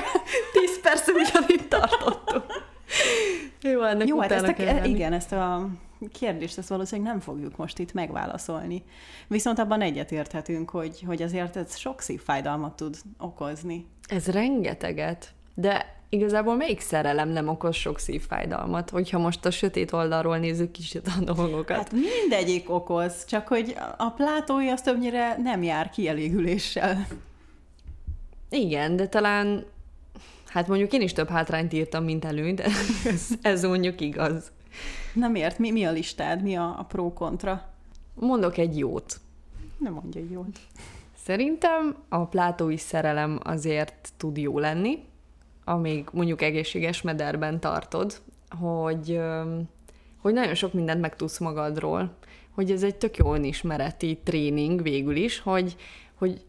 [0.53, 2.43] Tíz perc ugyanitt tartottunk.
[3.61, 5.69] Jó, ennek Jó, hát ezt a, igen, ezt a
[6.11, 8.83] kérdést ezt valószínűleg nem fogjuk most itt megválaszolni.
[9.27, 13.85] Viszont abban egyetérthetünk, hogy, hogy azért ez sok szívfájdalmat tud okozni.
[14.07, 15.33] Ez rengeteget.
[15.55, 21.07] De igazából melyik szerelem nem okoz sok szívfájdalmat, hogyha most a sötét oldalról nézzük kicsit
[21.07, 21.77] a dolgokat?
[21.77, 27.07] Hát mindegyik okoz, csak hogy a plátói az többnyire nem jár kielégüléssel.
[28.49, 29.65] Igen, de talán,
[30.47, 32.59] hát mondjuk én is több hátrányt írtam, mint előnyt,
[33.05, 34.51] ez, ez mondjuk igaz.
[35.13, 35.59] Na miért?
[35.59, 36.41] Mi, mi a listád?
[36.41, 37.69] Mi a, a pro-kontra?
[38.13, 39.19] Mondok egy jót.
[39.77, 40.59] Nem mondja egy jót.
[41.23, 44.99] Szerintem a plátói szerelem azért tud jó lenni,
[45.63, 48.21] amíg mondjuk egészséges mederben tartod,
[48.59, 49.19] hogy,
[50.17, 52.15] hogy nagyon sok mindent megtudsz magadról,
[52.51, 55.75] hogy ez egy tök jó önismereti tréning végül is, hogy,
[56.15, 56.41] hogy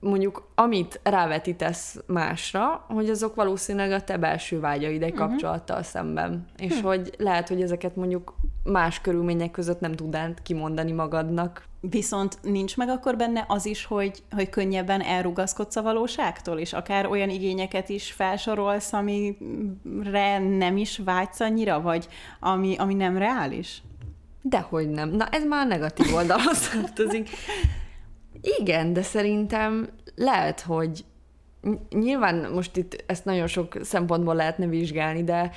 [0.00, 5.28] mondjuk amit rávetítesz másra, hogy azok valószínűleg a te belső vágyaid egy uh-huh.
[5.28, 6.46] kapcsolattal szemben.
[6.56, 6.86] És uh-huh.
[6.86, 8.34] hogy lehet, hogy ezeket mondjuk
[8.64, 11.66] más körülmények között nem tudnád kimondani magadnak.
[11.80, 17.06] Viszont nincs meg akkor benne az is, hogy, hogy könnyebben elrugaszkodsz a valóságtól, és akár
[17.06, 22.08] olyan igényeket is felsorolsz, amire nem is vágysz annyira, vagy
[22.40, 23.82] ami, ami nem reális?
[24.42, 25.08] Dehogy nem.
[25.08, 27.28] Na, ez már negatív oldalhoz tartozik.
[28.42, 31.04] Igen, de szerintem lehet, hogy
[31.90, 35.50] nyilván most itt ezt nagyon sok szempontból lehetne vizsgálni, de,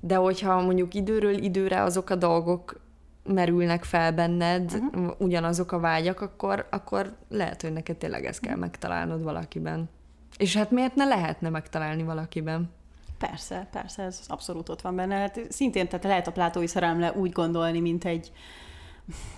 [0.00, 2.80] de hogyha mondjuk időről időre azok a dolgok
[3.24, 5.10] merülnek fel benned, uh-huh.
[5.18, 9.88] ugyanazok a vágyak, akkor, akkor lehet, hogy neked tényleg ezt kell megtalálnod valakiben.
[10.36, 12.70] És hát miért ne lehetne megtalálni valakiben?
[13.18, 15.14] Persze, persze, ez abszolút ott van benne.
[15.14, 18.32] Hát szintén tehát lehet a plátói szerelemre úgy gondolni, mint egy,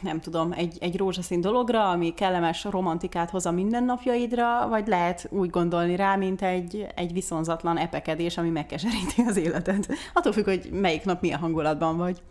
[0.01, 5.51] nem tudom, egy, egy rózsaszín dologra, ami kellemes romantikát hoz a mindennapjaidra, vagy lehet úgy
[5.51, 9.87] gondolni rá, mint egy, egy viszonzatlan epekedés, ami megkeseríti az életed.
[10.13, 12.23] Attól függ, hogy melyik nap milyen hangulatban vagy.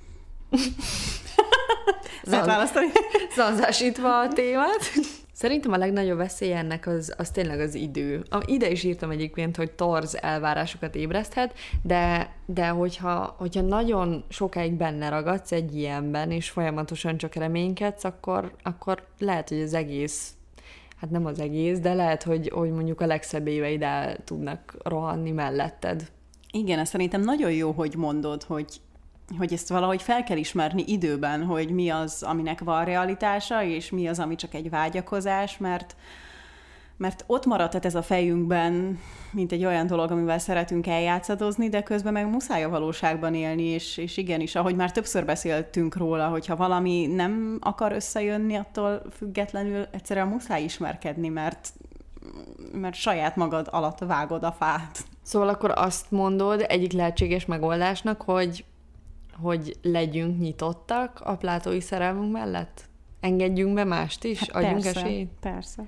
[2.24, 2.88] Lehet választani?
[3.36, 4.92] Zanzásítva a témát.
[5.34, 8.24] Szerintem a legnagyobb veszély ennek az, az tényleg az idő.
[8.30, 14.74] A, ide is írtam egyébként, hogy torz elvárásokat ébreszthet, de, de hogyha, hogyha nagyon sokáig
[14.74, 20.34] benne ragadsz egy ilyenben, és folyamatosan csak reménykedsz, akkor, akkor lehet, hogy az egész
[21.04, 25.32] hát nem az egész, de lehet, hogy, hogy mondjuk a legszebb éveid el tudnak rohanni
[25.32, 26.12] melletted.
[26.52, 28.82] Igen, ez szerintem nagyon jó, hogy mondod, hogy,
[29.38, 34.08] hogy ezt valahogy fel kell ismerni időben, hogy mi az, aminek van realitása, és mi
[34.08, 35.96] az, ami csak egy vágyakozás, mert
[36.98, 39.00] mert ott maradhat ez a fejünkben,
[39.32, 43.98] mint egy olyan dolog, amivel szeretünk eljátszadozni, de közben meg muszáj a valóságban élni, és,
[43.98, 50.28] és igenis, ahogy már többször beszéltünk róla, hogyha valami nem akar összejönni, attól függetlenül egyszerűen
[50.28, 51.74] muszáj ismerkedni, mert,
[52.72, 55.04] mert saját magad alatt vágod a fát.
[55.22, 58.66] Szóval akkor azt mondod egyik lehetséges megoldásnak, hogy,
[59.42, 62.84] hogy legyünk nyitottak a plátói szerelmünk mellett?
[63.20, 64.40] Engedjünk be mást is?
[64.40, 65.30] Hát Adjunk persze, esélyt?
[65.40, 65.84] Persze.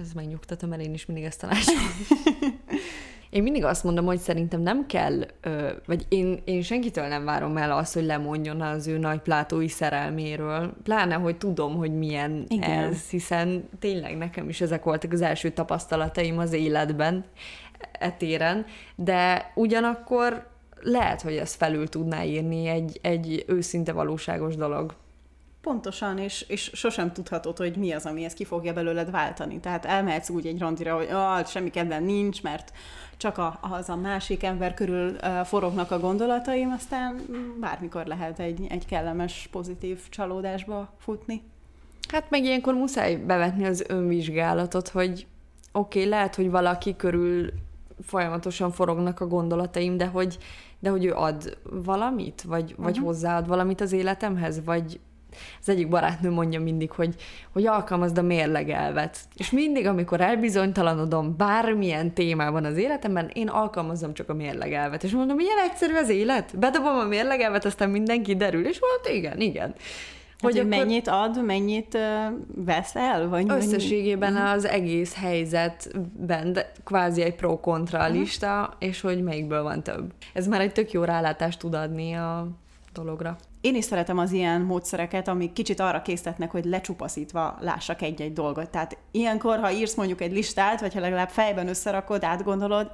[0.00, 1.82] Ez megnyugtatom, mert én is mindig ezt tanácsolom.
[3.32, 5.26] Én mindig azt mondom, hogy szerintem nem kell,
[5.86, 10.72] vagy én, én senkitől nem várom el azt, hogy lemondjon az ő nagy plátói szerelméről.
[10.82, 12.70] Pláne, hogy tudom, hogy milyen Igen.
[12.70, 17.24] ez, hiszen tényleg nekem is ezek voltak az első tapasztalataim az életben
[17.92, 18.64] etéren,
[18.96, 20.46] de ugyanakkor
[20.82, 24.94] lehet, hogy ezt felül tudná írni egy, egy őszinte valóságos dolog.
[25.60, 29.60] Pontosan, és, és sosem tudhatod, hogy mi az, ami ezt ki fogja belőled váltani.
[29.60, 32.72] Tehát elmehetsz úgy egy randira, hogy ah, semmi kedven nincs, mert
[33.16, 37.20] csak a, az a másik ember körül uh, forognak a gondolataim, aztán
[37.60, 41.42] bármikor lehet egy, egy kellemes, pozitív csalódásba futni.
[42.08, 45.26] Hát meg ilyenkor muszáj bevetni az önvizsgálatot, hogy
[45.72, 47.52] oké, okay, lehet, hogy valaki körül
[48.06, 50.38] folyamatosan forognak a gondolataim, de hogy,
[50.82, 52.84] de hogy ő ad valamit, vagy, uh-huh.
[52.84, 53.04] vagy mhm.
[53.04, 55.00] hozzáad valamit az életemhez, vagy
[55.60, 57.14] az egyik barátnő mondja mindig, hogy,
[57.52, 59.18] hogy alkalmazd a mérlegelvet.
[59.36, 65.04] És mindig, amikor elbizonytalanodom bármilyen témában az életemben, én alkalmazom csak a mérlegelvet.
[65.04, 66.58] És mondom, milyen egyszerű az élet?
[66.58, 68.66] Bedobom a mérlegelvet, aztán mindenki derül.
[68.66, 69.74] És mondta, igen, igen.
[70.42, 70.86] Hogy, hát, hogy akkor...
[70.86, 73.28] mennyit ad, mennyit uh, vesz el?
[73.28, 74.48] Vagy összességében mennyi...
[74.48, 78.16] az egész helyzetben de kvázi egy pro-kontra uh-huh.
[78.16, 80.12] lista, és hogy melyikből van több.
[80.32, 82.48] Ez már egy tök jó rálátást tud adni a
[82.92, 83.36] dologra.
[83.62, 88.70] Én is szeretem az ilyen módszereket, amik kicsit arra késztetnek, hogy lecsupaszítva lássak egy-egy dolgot.
[88.70, 92.90] Tehát ilyenkor, ha írsz mondjuk egy listát, vagy ha legalább fejben összerakod, átgondolod,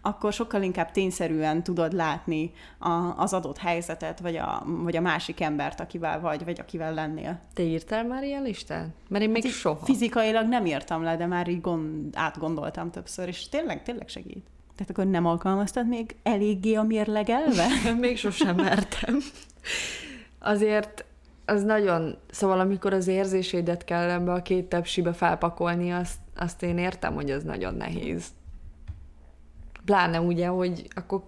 [0.00, 5.40] akkor sokkal inkább tényszerűen tudod látni a, az adott helyzetet, vagy a, vagy a másik
[5.40, 7.40] embert, akivel vagy, vagy akivel lennél.
[7.54, 8.88] Te írtál már ilyen listát?
[9.08, 9.84] Mert én még hát soha.
[9.84, 14.46] Fizikailag nem írtam le, de már így gond, átgondoltam többször, és tényleg, tényleg segít.
[14.76, 17.66] Tehát akkor nem alkalmaztad még eléggé a mérlegelve?
[18.00, 19.18] még sosem mertem
[20.42, 21.04] azért
[21.44, 26.78] az nagyon, szóval amikor az érzésédet kell ebbe a két tepsibe felpakolni, azt, azt én
[26.78, 28.26] értem, hogy az nagyon nehéz.
[29.84, 31.22] Pláne ugye, hogy akkor,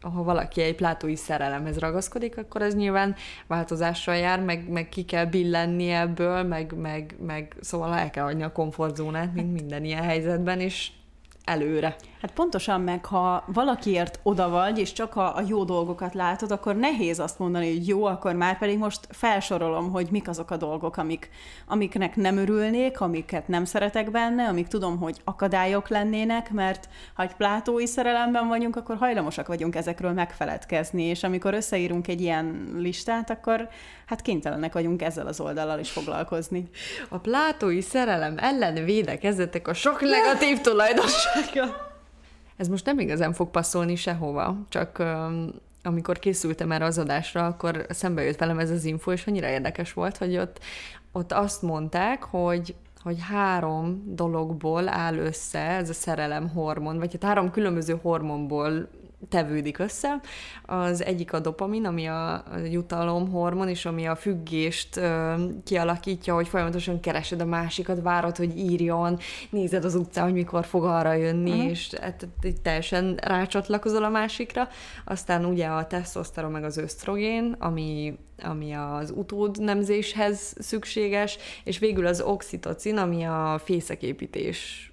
[0.00, 3.14] ha valaki egy plátói szerelemhez ragaszkodik, akkor ez nyilván
[3.46, 8.42] változással jár, meg, meg ki kell billenni ebből, meg, meg, meg szóval el kell adni
[8.42, 10.90] a komfortzónát, mint minden ilyen helyzetben, és
[11.44, 11.96] előre.
[12.20, 16.76] Hát pontosan meg, ha valakiért oda vagy, és csak a, a jó dolgokat látod, akkor
[16.76, 20.96] nehéz azt mondani, hogy jó, akkor már pedig most felsorolom, hogy mik azok a dolgok,
[20.96, 21.30] amik,
[21.66, 27.34] amiknek nem örülnék, amiket nem szeretek benne, amik tudom, hogy akadályok lennének, mert ha egy
[27.34, 33.68] plátói szerelemben vagyunk, akkor hajlamosak vagyunk ezekről megfeledkezni, és amikor összeírunk egy ilyen listát, akkor
[34.06, 36.68] hát kénytelenek vagyunk ezzel az oldallal is foglalkozni.
[37.08, 40.60] A plátói szerelem ellen védekezzetek a sok negatív
[41.32, 41.88] tulajdonsággal.
[42.56, 45.50] Ez most nem igazán fog passzolni sehova, csak um,
[45.82, 49.92] amikor készültem erre az adásra, akkor szembe jött velem ez az info, és annyira érdekes
[49.92, 50.58] volt, hogy ott,
[51.12, 57.24] ott azt mondták, hogy hogy három dologból áll össze ez a szerelem hormon, vagy hát
[57.24, 58.88] három különböző hormonból
[59.28, 60.20] tevődik össze.
[60.62, 67.00] Az egyik a dopamin, ami a jutalomhormon, és ami a függést ö, kialakítja, hogy folyamatosan
[67.00, 69.18] keresed a másikat, várod, hogy írjon,
[69.50, 71.70] nézed az utcán, hogy mikor fog arra jönni, uh-huh.
[71.70, 72.28] és hát,
[72.62, 74.68] teljesen rácsatlakozol a másikra.
[75.04, 82.06] Aztán ugye a testoszteron meg az ösztrogén, ami ami az utód nemzéshez szükséges, és végül
[82.06, 84.89] az oxitocin, ami a fészeképítés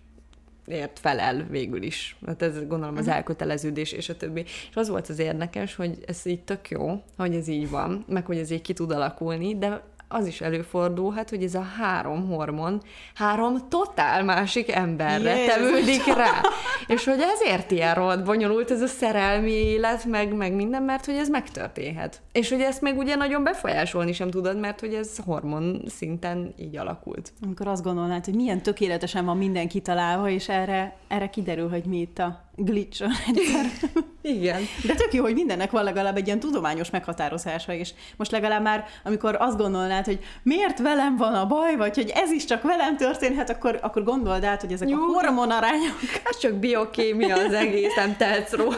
[0.68, 2.18] ért felel végül is.
[2.26, 3.16] Hát ez gondolom az uh-huh.
[3.16, 4.42] elköteleződés és a többi.
[4.42, 8.26] És az volt az érdekes, hogy ez így tök jó, hogy ez így van, meg
[8.26, 12.82] hogy ez így ki tud alakulni, de az is előfordulhat, hogy ez a három hormon
[13.14, 15.54] három totál másik emberre Jézus.
[15.54, 16.42] tevődik rá.
[16.88, 21.16] És hogy ezért ilyen rohadt bonyolult ez a szerelmi élet, meg, meg minden, mert hogy
[21.16, 22.22] ez megtörténhet.
[22.32, 26.78] És hogy ezt még ugye nagyon befolyásolni sem tudod, mert hogy ez hormon szinten így
[26.78, 27.34] alakult.
[27.42, 31.98] Amikor azt gondolnád, hogy milyen tökéletesen van minden kitalálva, és erre, erre kiderül, hogy mi
[31.98, 33.08] itt a glitch a
[34.28, 34.62] Igen.
[34.86, 38.86] De tök jó, hogy mindennek van legalább egy ilyen tudományos meghatározása, és most legalább már,
[39.04, 42.98] amikor azt gondolnád, hogy miért velem van a baj, vagy hogy ez is csak velem
[42.98, 44.98] történhet, akkor, akkor gondold át, hogy ezek jó.
[44.98, 45.98] a hormonarányok.
[46.24, 48.78] Ez csak biokémia az egész, nem tehetsz róla.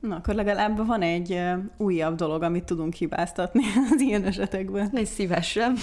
[0.00, 1.40] Na, akkor legalább van egy
[1.76, 4.90] újabb dolog, amit tudunk hibáztatni az ilyen esetekben.
[4.94, 5.76] Egy szívesen.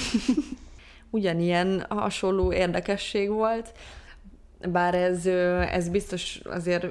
[1.10, 3.72] Ugyanilyen hasonló érdekesség volt,
[4.68, 5.26] bár ez,
[5.72, 6.88] ez biztos azért,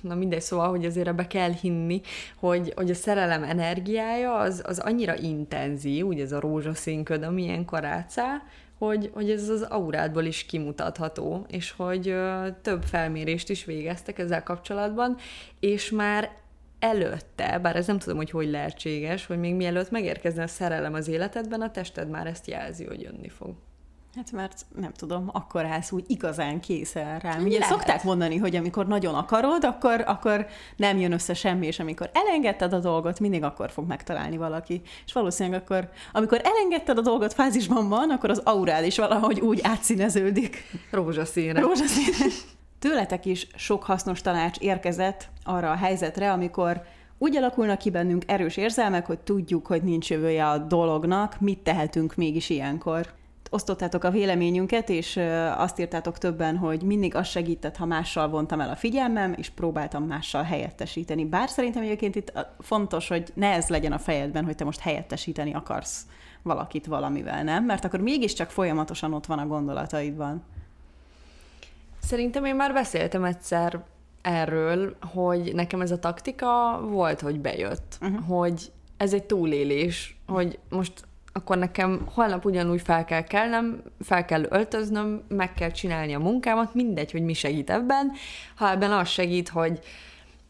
[0.00, 2.00] na mindegy, szóval, hogy azért ebbe kell hinni,
[2.36, 7.42] hogy, hogy a szerelem energiája az, az annyira intenzív, ugye ez a rózsaszín köd, ami
[7.42, 8.38] ilyenkor átszáll,
[8.78, 14.42] hogy, hogy ez az aurádból is kimutatható, és hogy ö, több felmérést is végeztek ezzel
[14.42, 15.16] kapcsolatban,
[15.60, 16.30] és már
[16.78, 21.08] előtte, bár ez nem tudom, hogy hogy lehetséges, hogy még mielőtt megérkezne a szerelem az
[21.08, 23.54] életedben, a tested már ezt jelzi, hogy jönni fog.
[24.18, 27.44] Hát mert nem tudom, akkor állsz úgy igazán készen rám.
[27.44, 27.74] Ugye Lehet.
[27.74, 32.72] szokták mondani, hogy amikor nagyon akarod, akkor, akkor nem jön össze semmi, és amikor elengedted
[32.72, 34.82] a dolgot, mindig akkor fog megtalálni valaki.
[35.06, 39.60] És valószínűleg akkor, amikor elengedted a dolgot, fázisban van, akkor az aurád is valahogy úgy
[39.62, 40.70] átszíneződik.
[40.90, 41.60] Rózsaszínre.
[41.60, 42.26] Rózsaszínre.
[42.78, 46.82] Tőletek is sok hasznos tanács érkezett arra a helyzetre, amikor
[47.18, 52.14] úgy alakulnak ki bennünk erős érzelmek, hogy tudjuk, hogy nincs jövője a dolognak, mit tehetünk
[52.14, 53.16] mégis ilyenkor
[53.50, 55.20] osztottátok a véleményünket, és
[55.56, 60.04] azt írtátok többen, hogy mindig az segített, ha mással vontam el a figyelmem, és próbáltam
[60.04, 61.24] mással helyettesíteni.
[61.24, 65.54] Bár szerintem egyébként itt fontos, hogy ne ez legyen a fejedben, hogy te most helyettesíteni
[65.54, 66.06] akarsz
[66.42, 67.64] valakit valamivel, nem?
[67.64, 70.42] Mert akkor mégiscsak folyamatosan ott van a gondolataidban.
[72.02, 73.84] Szerintem én már beszéltem egyszer
[74.22, 78.26] erről, hogy nekem ez a taktika volt, hogy bejött, uh-huh.
[78.26, 80.92] hogy ez egy túlélés, hogy most
[81.32, 86.74] akkor nekem holnap ugyanúgy fel kell kelnem, fel kell öltöznöm, meg kell csinálni a munkámat,
[86.74, 88.12] mindegy, hogy mi segít ebben.
[88.56, 89.80] Ha ebben az segít, hogy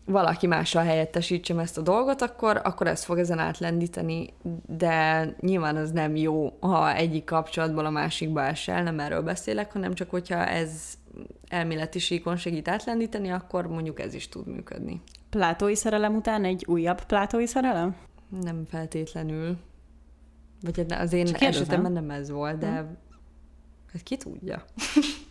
[0.05, 4.33] valaki mással helyettesítsem ezt a dolgot, akkor, akkor ez fog ezen átlendíteni,
[4.67, 9.95] de nyilván az nem jó, ha egyik kapcsolatból a másikba esel, nem erről beszélek, hanem
[9.95, 10.99] csak hogyha ez
[11.49, 15.03] elméleti síkon segít átlendíteni, akkor mondjuk ez is tud működni.
[15.31, 17.97] Plátói szerelem után egy újabb plátói szerelem?
[18.43, 19.57] Nem feltétlenül.
[20.63, 22.97] Vagy hát az én esetemben nem ez volt, de hmm.
[23.93, 24.65] hát ki tudja.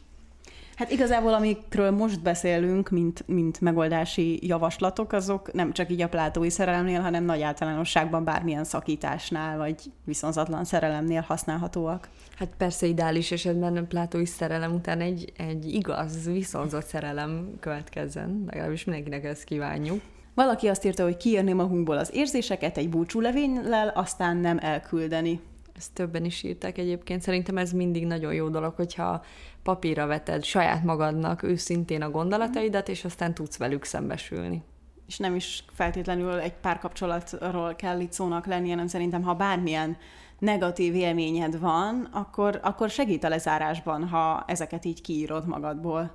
[0.77, 6.49] Hát igazából, amikről most beszélünk, mint, mint megoldási javaslatok, azok nem csak így a plátói
[6.49, 12.09] szerelemnél, hanem nagy általánosságban bármilyen szakításnál, vagy viszonzatlan szerelemnél használhatóak.
[12.35, 18.83] Hát persze ideális esetben a plátói szerelem után egy, egy igaz, viszonzott szerelem következzen, legalábbis
[18.83, 20.01] mindenkinek ezt kívánjuk.
[20.37, 25.41] Valaki azt írta, hogy kiírni magunkból az érzéseket egy búcsúlevénnyel, aztán nem elküldeni.
[25.75, 27.21] Ezt többen is írták egyébként.
[27.21, 29.23] Szerintem ez mindig nagyon jó dolog, hogyha
[29.63, 34.63] papírra veted saját magadnak őszintén a gondolataidat, és aztán tudsz velük szembesülni.
[35.07, 39.97] És nem is feltétlenül egy párkapcsolatról kell itt szónak lennie, hanem szerintem, ha bármilyen
[40.39, 46.11] negatív élményed van, akkor, akkor segít a lezárásban, ha ezeket így kiírod magadból.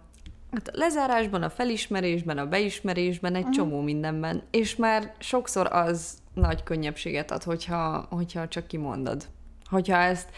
[0.53, 3.57] Hát a lezárásban, a felismerésben, a beismerésben, egy uh-huh.
[3.57, 4.43] csomó mindenben.
[4.51, 9.27] És már sokszor az nagy könnyebbséget ad, hogyha, hogyha csak kimondod.
[9.65, 10.29] Hogyha ezt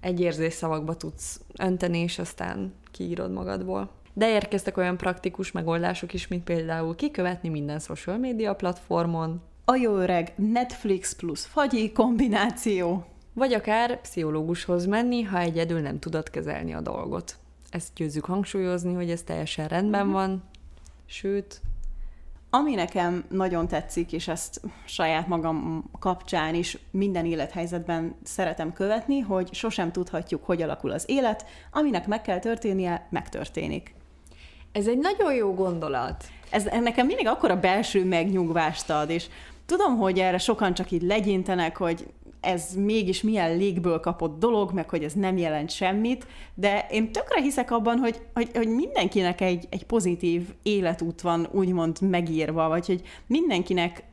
[0.00, 3.90] egy érzésszavakba tudsz önteni, és aztán kiírod magadból.
[4.12, 9.42] De érkeztek olyan praktikus megoldások is, mint például kikövetni minden social media platformon.
[9.64, 13.04] A jó öreg Netflix plusz fagyi kombináció.
[13.32, 17.36] Vagy akár pszichológushoz menni, ha egyedül nem tudod kezelni a dolgot
[17.76, 20.14] ezt győzzük hangsúlyozni, hogy ez teljesen rendben uh-huh.
[20.14, 20.42] van,
[21.06, 21.60] sőt...
[22.50, 29.54] Ami nekem nagyon tetszik, és ezt saját magam kapcsán is minden élethelyzetben szeretem követni, hogy
[29.54, 33.94] sosem tudhatjuk, hogy alakul az élet, aminek meg kell történnie, megtörténik.
[34.72, 36.24] Ez egy nagyon jó gondolat.
[36.50, 39.26] Ez nekem mindig akkor a belső megnyugvást ad, és
[39.66, 42.06] tudom, hogy erre sokan csak így legyintenek, hogy
[42.46, 47.40] ez mégis milyen légből kapott dolog, meg hogy ez nem jelent semmit, de én tökre
[47.40, 53.02] hiszek abban, hogy, hogy, hogy mindenkinek egy, egy pozitív életút van úgymond megírva, vagy hogy
[53.26, 54.04] mindenkinek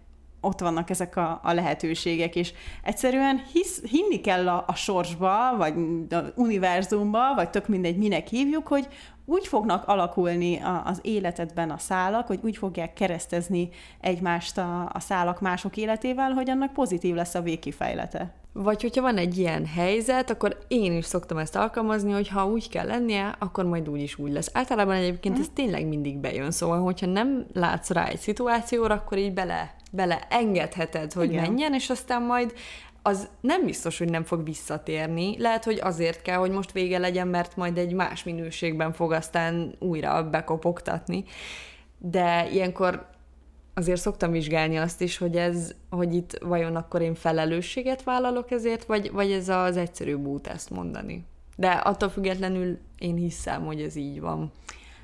[0.44, 5.74] ott vannak ezek a, a lehetőségek, és egyszerűen hisz, hinni kell a, a sorsba, vagy
[6.10, 8.88] az univerzumba, vagy tök mindegy, minek hívjuk, hogy
[9.26, 13.70] úgy fognak alakulni a, az életedben a szálak, hogy úgy fogják keresztezni
[14.02, 18.34] egymást a, a szálak mások életével, hogy annak pozitív lesz a végkifejlete.
[18.54, 22.70] Vagy hogyha van egy ilyen helyzet, akkor én is szoktam ezt alkalmazni, hogy ha úgy
[22.70, 24.50] kell lennie, akkor majd úgy is úgy lesz.
[24.54, 25.42] Általában egyébként mm.
[25.42, 30.28] ez tényleg mindig bejön, szóval hogyha nem látsz rá egy szituációra, akkor így bele, bele
[30.30, 31.42] engedheted, hogy Igen.
[31.42, 32.54] menjen, és aztán majd
[33.02, 35.40] az nem biztos, hogy nem fog visszatérni.
[35.40, 39.76] Lehet, hogy azért kell, hogy most vége legyen, mert majd egy más minőségben fog aztán
[39.80, 41.24] újra bekopogtatni.
[41.98, 43.10] De ilyenkor
[43.74, 48.86] azért szoktam vizsgálni azt is, hogy ez, hogy itt vajon akkor én felelősséget vállalok ezért,
[48.86, 51.26] vagy, vagy ez az egyszerűbb út ezt mondani.
[51.56, 54.52] De attól függetlenül én hiszem, hogy ez így van.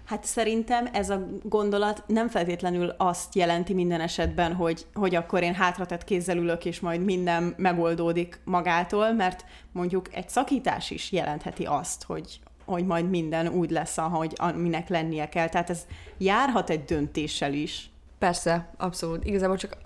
[0.09, 5.53] Hát szerintem ez a gondolat nem feltétlenül azt jelenti minden esetben, hogy, hogy akkor én
[5.53, 12.03] hátratett kézzel ülök, és majd minden megoldódik magától, mert mondjuk egy szakítás is jelentheti azt,
[12.03, 15.49] hogy, hogy majd minden úgy lesz, ahogy aminek lennie kell.
[15.49, 15.85] Tehát ez
[16.17, 17.89] járhat egy döntéssel is.
[18.19, 19.25] Persze, abszolút.
[19.25, 19.77] Igazából csak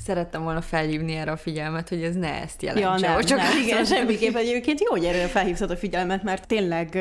[0.00, 3.06] szerettem volna felhívni erre a figyelmet, hogy ez ne ezt jelentse.
[3.06, 6.98] Ja, nem, csak nem, igen, semmiképp egyébként jó, hogy erre felhívtad a figyelmet, mert tényleg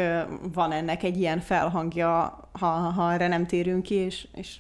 [0.54, 4.56] van ennek egy ilyen felhangja, ha, ha erre nem térünk ki, és, és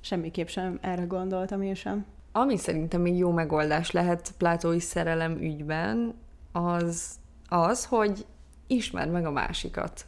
[0.00, 2.06] semmiképp sem erre gondoltam én sem.
[2.32, 6.14] Ami szerintem még jó megoldás lehet plátói szerelem ügyben,
[6.52, 7.18] az
[7.48, 8.26] az, hogy
[8.66, 10.04] ismerd meg a másikat.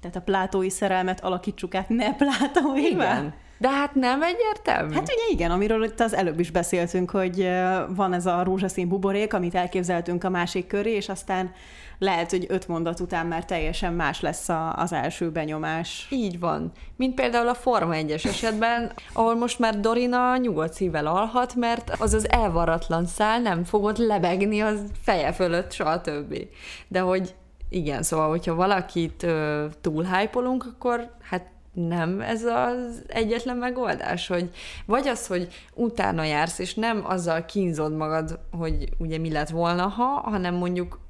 [0.00, 3.34] Tehát a plátói szerelmet alakítsuk át ne plátói Igen.
[3.62, 4.94] De hát nem egyértelmű.
[4.94, 7.48] Hát ugye igen, amiről itt az előbb is beszéltünk, hogy
[7.88, 11.52] van ez a rózsaszín buborék, amit elképzeltünk a másik köré, és aztán
[11.98, 16.06] lehet, hogy öt mondat után már teljesen más lesz a, az első benyomás.
[16.10, 16.72] Így van.
[16.96, 22.14] Mint például a Forma 1-es esetben, ahol most már Dorina nyugodt szívvel alhat, mert az
[22.14, 26.50] az elvaratlan szál nem fogott lebegni az feje fölött soha többé.
[26.88, 27.34] De hogy
[27.68, 34.50] igen, szóval, hogyha valakit ö, túl akkor hát nem ez az egyetlen megoldás, hogy
[34.86, 39.86] vagy az, hogy utána jársz, és nem azzal kínzod magad, hogy ugye mi lett volna,
[39.86, 41.00] ha, hanem mondjuk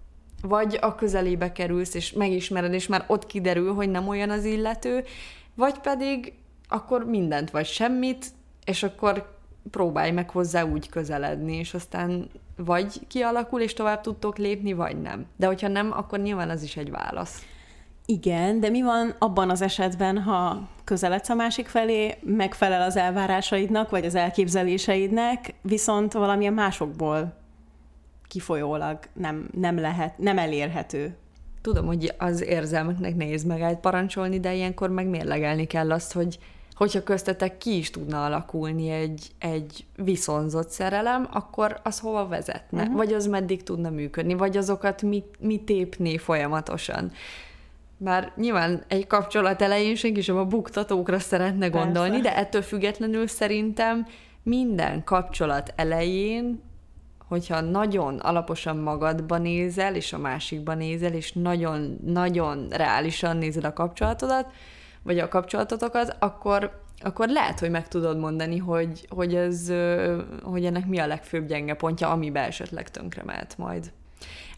[0.42, 5.04] vagy a közelébe kerülsz, és megismered, és már ott kiderül, hogy nem olyan az illető,
[5.54, 6.32] vagy pedig
[6.68, 8.26] akkor mindent vagy semmit,
[8.64, 9.36] és akkor
[9.70, 15.26] próbálj meg hozzá úgy közeledni, és aztán vagy kialakul, és tovább tudtok lépni, vagy nem.
[15.36, 17.42] De hogyha nem, akkor nyilván az is egy válasz.
[18.06, 23.90] Igen, de mi van abban az esetben, ha közeledsz a másik felé, megfelel az elvárásaidnak,
[23.90, 27.40] vagy az elképzeléseidnek, viszont valamilyen másokból
[28.28, 31.16] kifolyólag nem, nem lehet, nem elérhető.
[31.62, 36.38] Tudom, hogy az érzelmeknek nehéz megállt parancsolni, de ilyenkor meg mérlegelni kell azt, hogy
[36.74, 42.82] hogyha köztetek ki is tudna alakulni egy, egy viszonzott szerelem, akkor az hova vezetne?
[42.82, 42.96] Uh-huh.
[42.96, 44.34] Vagy az meddig tudna működni?
[44.34, 47.12] Vagy azokat mi, mi tépné folyamatosan?
[48.02, 52.30] Bár nyilván egy kapcsolat elején senki sem a buktatókra szeretne gondolni, Persze.
[52.30, 54.06] de ettől függetlenül szerintem
[54.42, 56.62] minden kapcsolat elején,
[57.28, 64.52] hogyha nagyon alaposan magadba nézel, és a másikba nézel, és nagyon-nagyon reálisan nézed a kapcsolatodat,
[65.02, 69.72] vagy a kapcsolatotokat, akkor, akkor lehet, hogy meg tudod mondani, hogy, hogy, ez,
[70.42, 73.92] hogy ennek mi a legfőbb gyenge pontja, amiben esetleg tönkre mehet majd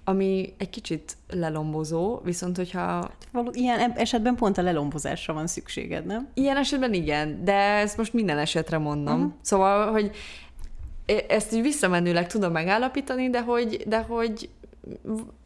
[0.05, 3.11] ami egy kicsit lelombozó, viszont hogyha...
[3.33, 6.29] Való, ilyen esetben pont a lelombozásra van szükséged, nem?
[6.35, 9.15] Ilyen esetben igen, de ezt most minden esetre mondom.
[9.15, 9.33] Uh-huh.
[9.41, 10.11] Szóval, hogy
[11.29, 14.49] ezt így visszamenőleg tudom megállapítani, de hogy, de hogy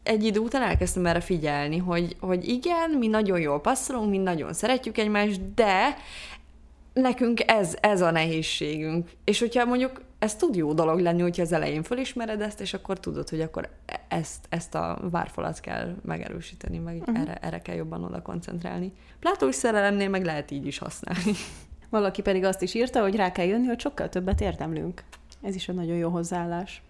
[0.03, 4.53] egy idő után elkezdtem erre figyelni, hogy, hogy igen, mi nagyon jól passzolunk, mi nagyon
[4.53, 5.95] szeretjük egymást, de
[6.93, 9.09] nekünk ez, ez a nehézségünk.
[9.23, 12.99] És hogyha mondjuk ez tud jó dolog lenni, hogyha az elején fölismered ezt, és akkor
[12.99, 13.69] tudod, hogy akkor
[14.07, 17.19] ezt, ezt a várfalat kell megerősíteni, meg uh-huh.
[17.19, 18.93] erre, erre kell jobban oda koncentrálni.
[19.19, 21.31] Plátói szerelemnél meg lehet így is használni.
[21.89, 25.03] Valaki pedig azt is írta, hogy rá kell jönni, hogy sokkal többet érdemlünk.
[25.41, 26.81] Ez is egy nagyon jó hozzáállás.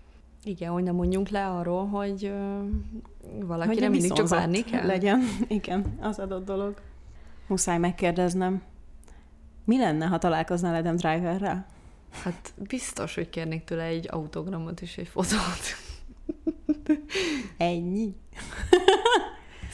[0.44, 4.86] Igen, hogy nem mondjunk le arról, hogy uh, valakire hogy mindig csak várni kell.
[4.86, 6.74] Legyen, igen, az adott dolog.
[7.48, 8.62] Muszáj megkérdeznem.
[9.66, 11.66] Mi lenne, ha találkoznál Adam Driverrel?
[12.24, 15.76] Hát biztos, hogy kérnék tőle egy autogramot és egy fotót.
[17.58, 18.16] Ennyi?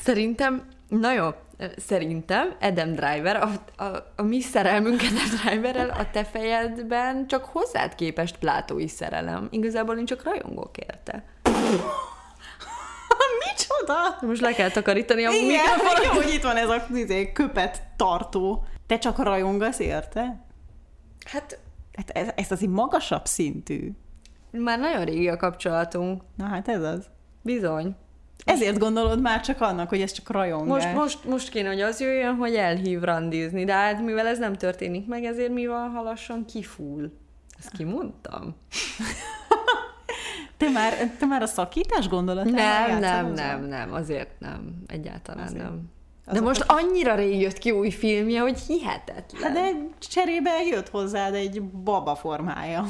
[0.04, 1.30] Szerintem, na jó,
[1.78, 7.96] szerintem Adam Driver, a, a, a mi szerelmünk Adam Driverrel a te fejedben csak hozzád
[7.96, 9.48] képest plátói szerelem.
[9.52, 11.24] Igazából én csak rajongok érte.
[13.46, 14.18] Micsoda?
[14.22, 15.66] Most le kell takarítani a Igen,
[16.04, 18.66] jó, hogy itt van ez a izé, köpet tartó.
[18.88, 20.46] Te csak rajongasz érte?
[21.26, 21.60] Hát
[21.98, 23.92] Hát ez, ez azért magasabb szintű.
[24.52, 26.22] Már nagyon régi a kapcsolatunk.
[26.36, 27.06] Na hát ez az.
[27.42, 27.96] Bizony.
[28.46, 30.84] Ezért gondolod már csak annak, hogy ez csak rajongás.
[30.84, 34.54] Most, most, most kéne, hogy az jöjjön, hogy elhív randizni, de hát mivel ez nem
[34.54, 37.12] történik meg, ezért mi van, ha lassan kifúl.
[37.58, 38.56] Ezt kimondtam?
[40.58, 45.64] Te már, te már a szakítás gondolatával Nem, nem, nem, nem, azért nem, egyáltalán Azért.
[45.64, 45.94] nem.
[46.32, 49.42] De most annyira rég jött ki új filmje, hogy hihetetlen.
[49.42, 52.86] Hát de cserébe jött hozzád egy baba formája.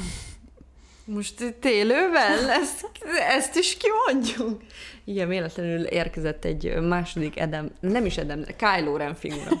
[1.04, 2.90] Most télővel ezt,
[3.28, 4.62] ezt is kimondjuk.
[5.04, 9.50] Igen, véletlenül érkezett egy második Edem, nem is Edem, Kylo Ren figura.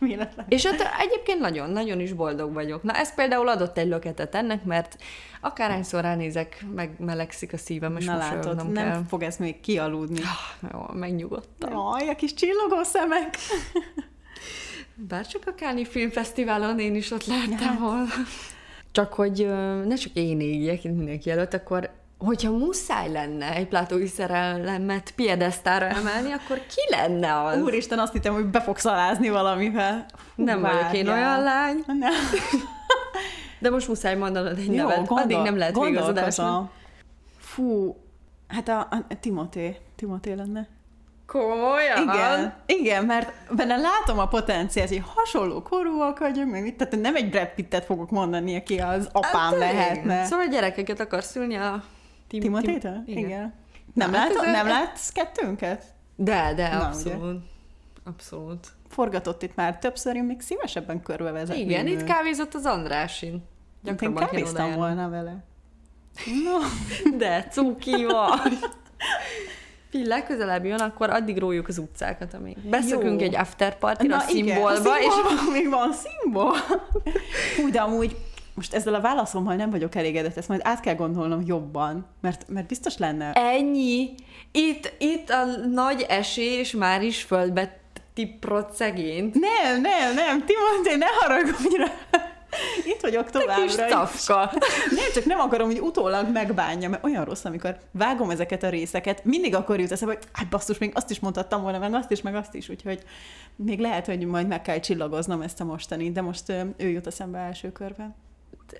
[0.00, 0.46] Véletlen.
[0.48, 2.82] És ott egyébként nagyon-nagyon is boldog vagyok.
[2.82, 4.96] Na ez például adott egy löketet ennek, mert
[5.40, 9.02] akárhányszor ránézek, meg melegszik a szívem, és Na látod, nem kell.
[9.08, 10.20] fog ez még kialudni.
[10.72, 11.70] Jó, megnyugodtam.
[11.72, 13.34] Jaj, a kis csillogó szemek.
[14.94, 17.78] Bárcsak a Káni Filmfesztiválon én is ott Hát.
[17.78, 18.04] volna.
[18.92, 19.46] Csak hogy
[19.84, 21.90] ne csak én égjek itt mindenki előtt, akkor
[22.24, 27.60] hogyha muszáj lenne egy plátói szerelmet piedesztára emelni, akkor ki lenne az?
[27.62, 30.06] Úristen, azt hittem, hogy be fogsz alázni valamivel.
[30.36, 31.28] Hú, nem vagyok én várjál.
[31.30, 32.12] olyan lány, Nem.
[33.58, 34.96] de most muszáj mondanod egy Jó, nevet.
[34.96, 36.46] gondol, Addig nem lehet még az adásnak.
[36.46, 36.70] gondolkozom.
[37.38, 37.96] Fú,
[38.48, 39.76] hát a, a Timoté.
[39.96, 40.68] Timoté lenne.
[41.26, 42.02] Komolyan?
[42.02, 47.16] Igen, igen, mert benne látom a potenciált, hogy hasonló korúak vagyunk, meg mit, tehát nem
[47.16, 50.24] egy Brad Pittet fogok mondani, aki az apám Hát, lehetne.
[50.24, 51.82] Szóval gyerekeket akarsz szülni a
[52.30, 53.02] Tim- Timotétől?
[53.04, 53.28] Tim- Igen.
[53.28, 53.54] Igen.
[53.94, 55.84] Nem, Na, hát lát, nem látsz kettőnket?
[56.16, 57.44] De, de, Na, abszolút.
[58.04, 58.66] Abszolút.
[58.88, 63.32] Forgatott itt már többször, én még szívesebben körbevezetném Igen, itt kávézott az Andrásin.
[63.32, 63.42] Én
[63.82, 65.44] Gyakrabban kéne kávéztam volna vele.
[66.44, 66.58] No,
[67.16, 68.58] De cuki vagy.
[69.90, 73.26] Fi, legközelebb jön, akkor addig rójuk az utcákat, amíg beszökünk Jó.
[73.26, 75.12] egy after party a igen, szimbolba, a és
[75.52, 76.54] még van szimbol.
[77.56, 78.16] Hú, de amúgy
[78.60, 82.66] most ezzel a válaszommal nem vagyok elégedett, ezt majd át kell gondolnom jobban, mert, mert
[82.66, 83.32] biztos lenne...
[83.32, 84.14] ennyi.
[84.52, 87.80] Itt, itt a nagy esés már is földbe
[88.14, 89.34] tiprott szegényt.
[89.34, 91.92] Nem, nem, nem, Timothée, ne haragudj rá.
[92.84, 93.74] Itt vagyok továbbra is.
[93.74, 94.52] tafka.
[94.90, 99.24] Nem, csak nem akarom, hogy utólag megbánja, mert olyan rossz, amikor vágom ezeket a részeket,
[99.24, 102.22] mindig akkor jut eszembe, hogy hát basszus, még azt is mondhattam volna, meg azt is,
[102.22, 103.02] meg azt is, úgyhogy
[103.56, 107.38] még lehet, hogy majd meg kell csillagoznom ezt a mostani, de most ő jut eszembe
[107.38, 108.14] első körben.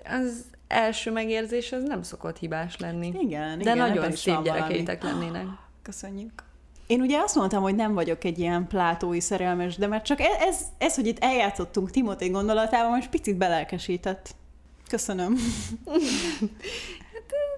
[0.05, 3.13] Az első megérzés az nem szokott hibás lenni.
[3.21, 4.59] Igen, De igen, nagyon szép van valami.
[4.59, 5.45] gyerekeitek lennének.
[5.81, 6.43] Köszönjük.
[6.87, 10.37] Én ugye azt mondtam, hogy nem vagyok egy ilyen plátói szerelmes, de mert csak e-
[10.39, 14.35] ez, ez hogy itt eljátszottunk Timothy gondolatában, most picit belelkesített.
[14.89, 15.35] Köszönöm.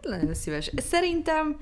[0.01, 0.71] Nagyon szíves.
[0.75, 1.57] Szerintem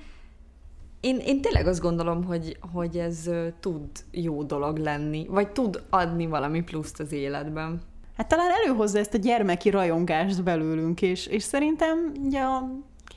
[1.00, 6.26] én, én tényleg azt gondolom, hogy, hogy ez tud jó dolog lenni, vagy tud adni
[6.26, 7.82] valami pluszt az életben.
[8.22, 12.70] Hát talán előhozza ezt a gyermeki rajongást belőlünk, és, és szerintem ugye a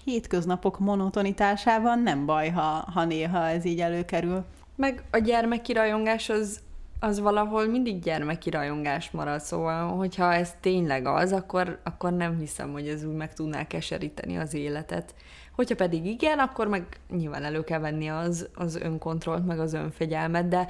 [0.04, 4.44] hétköznapok monotonitásában nem baj, ha, ha néha ez így előkerül.
[4.76, 6.60] Meg a gyermeki rajongás az,
[7.00, 12.72] az valahol mindig gyermeki rajongás marad, szóval hogyha ez tényleg az, akkor, akkor nem hiszem,
[12.72, 15.14] hogy ez úgy meg tudná keseríteni az életet.
[15.54, 20.48] Hogyha pedig igen, akkor meg nyilván elő kell venni az, az önkontrollt, meg az önfegyelmet,
[20.48, 20.66] de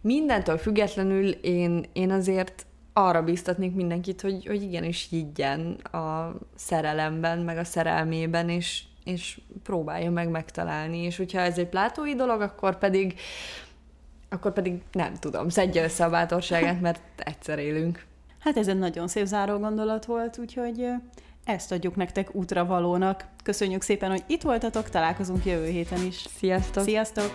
[0.00, 2.66] mindentől függetlenül én, én azért
[2.98, 10.10] arra bíztatnék mindenkit, hogy, hogy igenis higgyen a szerelemben, meg a szerelmében, és, és próbálja
[10.10, 10.98] meg megtalálni.
[10.98, 13.14] És hogyha ez egy plátói dolog, akkor pedig
[14.30, 18.04] akkor pedig nem tudom, szedje össze a bátorságát, mert egyszer élünk.
[18.38, 20.92] Hát ez egy nagyon szép záró gondolat volt, úgyhogy ö,
[21.44, 23.24] ezt adjuk nektek útravalónak.
[23.42, 26.26] Köszönjük szépen, hogy itt voltatok, találkozunk jövő héten is.
[26.36, 26.84] Sziasztok!
[26.84, 27.30] Sziasztok!